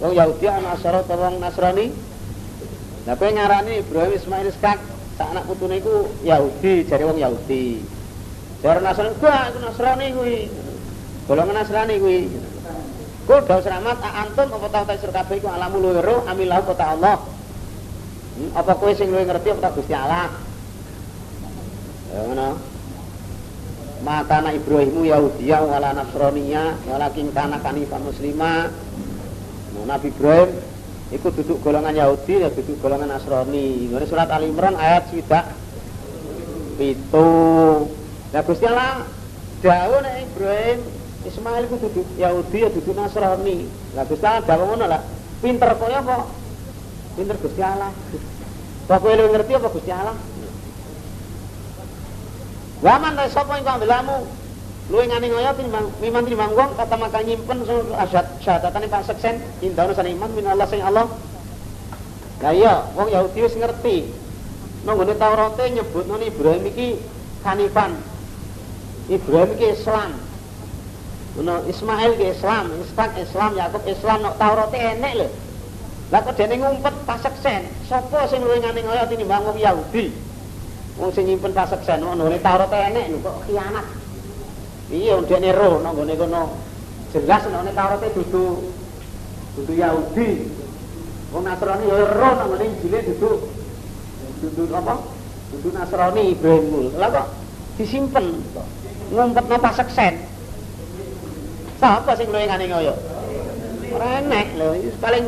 wong 0.03 0.13
Yahudi 0.15 0.47
ana 0.51 0.75
asara 0.75 1.07
ta 1.07 1.15
wong 1.15 1.39
Nasrani. 1.39 2.08
Lah 3.09 3.17
kowe 3.17 3.33
ngarani 3.33 3.81
Ibrahim 3.81 4.13
Ismail 4.21 4.53
Isa 4.53 4.77
sak 5.17 5.29
anak 5.33 5.49
putune 5.49 5.81
iku 5.81 6.13
Yahudi 6.29 6.85
jare 6.85 7.09
wong 7.09 7.17
Yahudi. 7.17 7.81
Jare 8.61 8.85
Nasrani 8.85 9.17
gua 9.17 9.49
iku 9.49 9.59
Nasrani 9.65 10.07
kuwi. 10.13 10.37
Golongan 11.25 11.57
Nasrani 11.57 11.97
kuwi. 11.97 12.29
Kul 13.25 13.41
daus 13.49 13.65
rahmat 13.65 13.97
antum 14.05 14.53
apa 14.61 14.67
tau 14.69 14.85
tasir 14.85 15.09
kabeh 15.09 15.41
iku 15.41 15.49
alamu 15.49 15.81
luwero 15.81 16.29
amilahu 16.29 16.69
kota 16.69 16.85
Allah. 16.85 17.17
Hmm, 18.37 18.53
apa 18.53 18.77
kowe 18.77 18.93
sing 18.93 19.09
luwih 19.09 19.25
ngerti 19.25 19.57
apa 19.57 19.73
Gusti 19.73 19.97
Allah? 19.97 20.29
Ya 22.13 22.29
ngono. 22.29 22.61
Anak 24.05 24.53
Ibrahimu 24.53 25.09
Yahudiya 25.09 25.65
wala 25.65 25.97
Nasraniya 25.97 26.77
walakin 26.85 27.33
kana 27.33 27.57
kanifah 27.65 28.01
muslima. 28.05 28.69
Nah, 29.73 29.85
Nabi 29.97 30.13
Ibrahim 30.13 30.53
ikut 31.09 31.33
duduk 31.41 31.59
golongan 31.65 31.97
Yahudi 31.97 32.45
ya 32.45 32.49
duduk 32.53 32.77
golongan 32.85 33.09
Nasrani. 33.09 33.89
Ini 33.89 34.05
surat 34.05 34.29
Al 34.29 34.45
Imran 34.45 34.77
ayat 34.77 35.09
swidak 35.09 35.49
itu. 36.77 37.29
Nah 38.29 38.43
Gusti 38.45 38.65
Allah 38.69 39.09
dawuh 39.65 39.99
nek 40.05 40.15
Ibrahim 40.29 40.79
Ismail 41.25 41.65
itu 41.65 41.77
duduk 41.89 42.07
Yahudi 42.21 42.59
ya 42.61 42.69
duduk 42.69 42.93
Nasrani. 42.93 43.65
Lah 43.97 44.05
Gusti 44.05 44.25
Allah 44.29 44.45
dawuh 44.45 44.67
ngono 44.69 44.85
lah. 44.85 45.01
Pinter 45.39 45.71
kaya 45.79 46.05
apa? 46.05 46.29
Pinter 47.17 47.37
Gusti 47.41 47.63
Allah. 47.65 47.91
Kok 48.89 48.99
kowe 49.01 49.13
ngerti 49.13 49.53
apa 49.57 49.69
Gusti 49.73 49.91
Allah? 49.93 50.17
Waman 52.79 53.19
sapa 53.27 53.59
ingkang 53.59 53.83
belamu 53.83 54.38
luwe 54.89 55.05
ngani 55.05 55.29
ngoyo 55.29 55.53
timbang 55.53 55.87
miman 56.01 56.25
timbang 56.25 56.53
wong 56.57 56.73
kata 56.73 56.97
maka 56.97 57.21
nyimpen 57.21 57.61
asyad 57.93 58.27
syahadatane 58.41 58.89
Pak 58.89 59.05
Seksen 59.05 59.37
indauna 59.61 59.93
san 59.93 60.09
iman 60.09 60.33
min 60.33 60.49
Allah 60.49 60.65
Allah. 60.81 61.07
Lah 62.39 62.53
iya, 62.55 62.87
wong 62.97 63.13
Yahudi 63.13 63.45
wis 63.45 63.59
ngerti. 63.59 64.09
Ngene 64.89 65.15
Taurate 65.21 65.65
nyebutno 65.69 66.17
Ibrahim 66.23 66.65
iki 66.73 66.97
Hanifan. 67.45 68.01
Ibrahim 69.13 69.51
iki 69.59 69.67
Islam. 69.77 70.17
Ono 71.39 71.55
Ismail 71.69 72.19
ki 72.19 72.27
Islam, 72.35 72.73
Ishak 72.83 73.15
Islam, 73.21 73.51
Yakub 73.55 73.85
Islam, 73.85 74.19
nek 74.25 74.35
Taurate 74.41 74.79
enek 74.81 75.13
lho. 75.21 75.29
Lah 76.09 76.25
kok 76.25 76.41
dene 76.41 76.57
ngumpet 76.57 76.95
Pak 77.05 77.21
Seksen, 77.21 77.69
sapa 77.85 78.25
sing 78.33 78.41
luwe 78.41 78.57
ngani 78.57 78.81
ngoyo 78.81 79.05
tinimbang 79.13 79.45
wong 79.45 79.61
Yahudi? 79.61 80.09
Wong 80.97 81.13
sing 81.13 81.29
nyimpen 81.29 81.53
paseksan 81.53 82.01
ngono 82.01 82.27
ne 82.33 82.41
Taurat 82.41 82.73
enek 82.73 83.13
lho 83.13 83.19
kok 83.21 83.45
khianat. 83.45 84.08
Iya 84.89 85.21
ndekne 85.21 85.53
roh 85.53 85.85
nang 85.85 85.93
gone 85.93 86.17
kono. 86.17 86.57
Jelas 87.13 87.45
nek 87.45 87.77
Taurat 87.77 88.01
dudu 88.17 88.73
dudu 89.57 89.73
Yahudi. 89.77 90.49
Wong 91.29 91.45
Nasrani 91.45 91.85
ya 91.93 92.09
roh 92.09 92.33
nang 92.41 92.49
gone 92.57 92.65
Injil 92.65 92.95
dudu 93.13 93.31
dudu 94.41 94.63
apa? 94.73 94.97
Dudu 95.53 95.69
Nasrani 95.77 96.33
Ibrahim. 96.33 96.97
Lah 96.97 97.09
kok 97.13 97.27
disimpen 97.77 98.41
ngumpetno 99.13 99.57
paseksan. 99.61 100.25
Sapa 101.77 102.17
sing 102.17 102.33
luwih 102.33 102.49
ngene 102.49 102.65
ngoyo? 102.73 102.95
Ora 103.93 104.19
enek 104.25 104.57
lho, 104.57 104.73
paling 104.99 105.25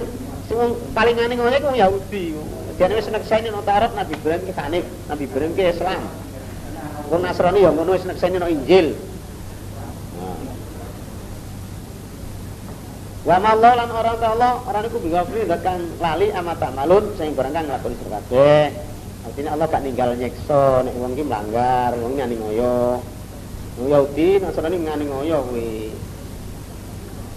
sing 0.49 0.59
paling 0.97 1.15
ngene 1.21 1.37
ngoyo 1.37 1.59
ku 1.61 1.69
Yahudi. 1.77 2.25
Dene 2.81 2.97
wis 2.97 3.13
nekseni 3.13 3.53
nang 3.53 3.61
Taurat 3.69 3.93
Nabi 3.93 4.17
Ibrahim 4.17 4.41
ki 4.49 4.57
Hanif, 4.57 4.89
Nabi 5.05 5.29
Ibrahim 5.29 5.53
ki 5.53 5.69
Islam. 5.69 6.01
Wong 7.13 7.21
Nasrani 7.29 7.61
ya 7.61 7.77
ngono 7.77 7.93
wis 7.93 8.09
nekseni 8.09 8.41
nang 8.41 8.49
Injil. 8.49 9.10
Wa 13.21 13.37
mallah 13.37 13.73
lan 13.77 13.91
orang 13.93 14.17
ta 14.17 14.33
Allah, 14.33 14.65
orang 14.65 14.89
iku 14.89 14.99
bigafri 15.05 15.45
kan 15.61 15.81
lali 16.01 16.33
amata 16.33 16.73
malun 16.73 17.13
sing 17.21 17.37
barang 17.37 17.53
kang 17.53 17.69
nglakoni 17.69 17.97
sira 18.01 18.17
kabeh. 18.17 18.65
Artinya 19.21 19.51
Allah 19.53 19.67
gak 19.69 19.83
ninggal 19.85 20.11
nyekso 20.17 20.81
nek 20.81 20.97
wong 20.97 21.13
ki 21.13 21.23
melanggar, 21.29 21.93
wong 22.01 22.17
nyani 22.17 22.35
ngoyo. 22.41 23.05
Wong 23.77 23.89
Yahudi 23.93 24.41
Nasrani 24.41 24.81
ngani 24.81 25.05
ngoyo 25.05 25.39
kuwi. 25.53 25.93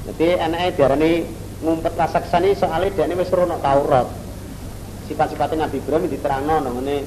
Dadi 0.08 0.28
anake 0.40 0.80
diarani 0.80 1.12
ngumpet 1.60 1.94
kasaksane 2.00 2.56
soalnya 2.56 2.92
dia 2.96 3.08
ini 3.08 3.20
wis 3.20 3.32
rono 3.32 3.60
Taurat. 3.60 4.24
sifat-sifatnya 5.08 5.68
Nabi 5.68 5.78
Ibrahim 5.84 6.08
diterangno 6.08 6.64
namanya 6.64 7.04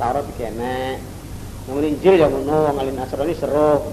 Taurat 0.00 0.24
dikene 0.24 0.98
namanya 1.68 1.88
Injil 1.88 2.14
yang 2.16 2.32
ngono 2.32 2.72
wong 2.72 2.76
alin 2.80 2.96
Nasrani 2.96 3.34
seru 3.36 3.92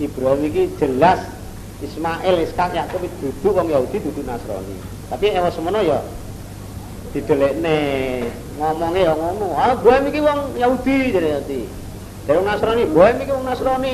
Ibrahim 0.00 0.48
ini 0.48 0.62
jelas 0.80 1.37
Ismail, 1.78 2.42
Ishak, 2.42 2.74
Yakub 2.74 3.06
duduk 3.22 3.54
wong 3.54 3.70
Yahudi 3.70 4.02
duduk 4.02 4.26
Nasrani. 4.26 4.74
Tapi 5.08 5.30
ewa 5.30 5.50
semono 5.54 5.78
ya 5.78 6.02
didelekne 7.14 7.76
ngomongnya 8.58 9.00
ya 9.08 9.12
ngono. 9.14 9.54
Ah 9.54 9.78
Ibrahim 9.78 10.10
ini 10.10 10.20
wong 10.20 10.40
Yahudi 10.58 10.96
jadi 11.14 11.28
nanti. 11.38 11.60
Dari 12.26 12.40
Nasrani 12.42 12.82
Ibrahim 12.84 13.16
ini 13.22 13.30
wong 13.30 13.44
Nasrani 13.46 13.92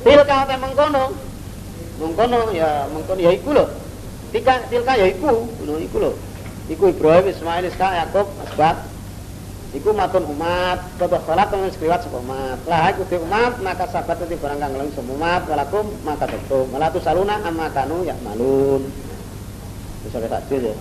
tilka 0.00 0.38
te 0.48 0.54
mengkono? 0.56 1.04
Mengkono 2.00 2.38
ya 2.54 2.88
mengkono 2.88 3.20
ya 3.20 3.30
iku 3.34 3.50
lho. 3.52 3.66
Tika 4.30 4.64
tilka 4.70 4.94
ya 4.94 5.10
iku, 5.10 5.50
ngono 5.60 5.82
iku 5.82 5.98
lho. 5.98 6.12
Iku 6.70 6.94
Ibrahim, 6.94 7.26
Ismail, 7.34 7.66
Ishak, 7.66 7.92
Yakub, 7.98 8.30
Asbat. 8.46 8.89
Iku 9.70 9.94
matun 9.94 10.26
umat, 10.34 10.82
toto 10.98 11.22
salat 11.22 11.46
temen 11.46 11.70
skriwat 11.70 12.02
sapa 12.02 12.18
umat. 12.18 12.58
Lah 12.66 12.90
iku 12.90 13.06
di 13.06 13.22
umat 13.22 13.62
maka 13.62 13.86
sahabat 13.86 14.18
itu 14.26 14.34
barang 14.42 14.58
kang 14.58 14.74
ngeleng 14.74 14.90
semua 14.90 15.14
umat 15.14 15.42
walakum 15.46 15.86
maka. 16.02 16.26
Malah 16.74 16.90
tu 16.90 16.98
saluna 16.98 17.38
amma 17.46 17.70
kanu 17.70 18.02
ya 18.02 18.18
malun. 18.26 18.82
Bisa 20.02 20.18
kita 20.18 20.42
ya. 20.50 20.74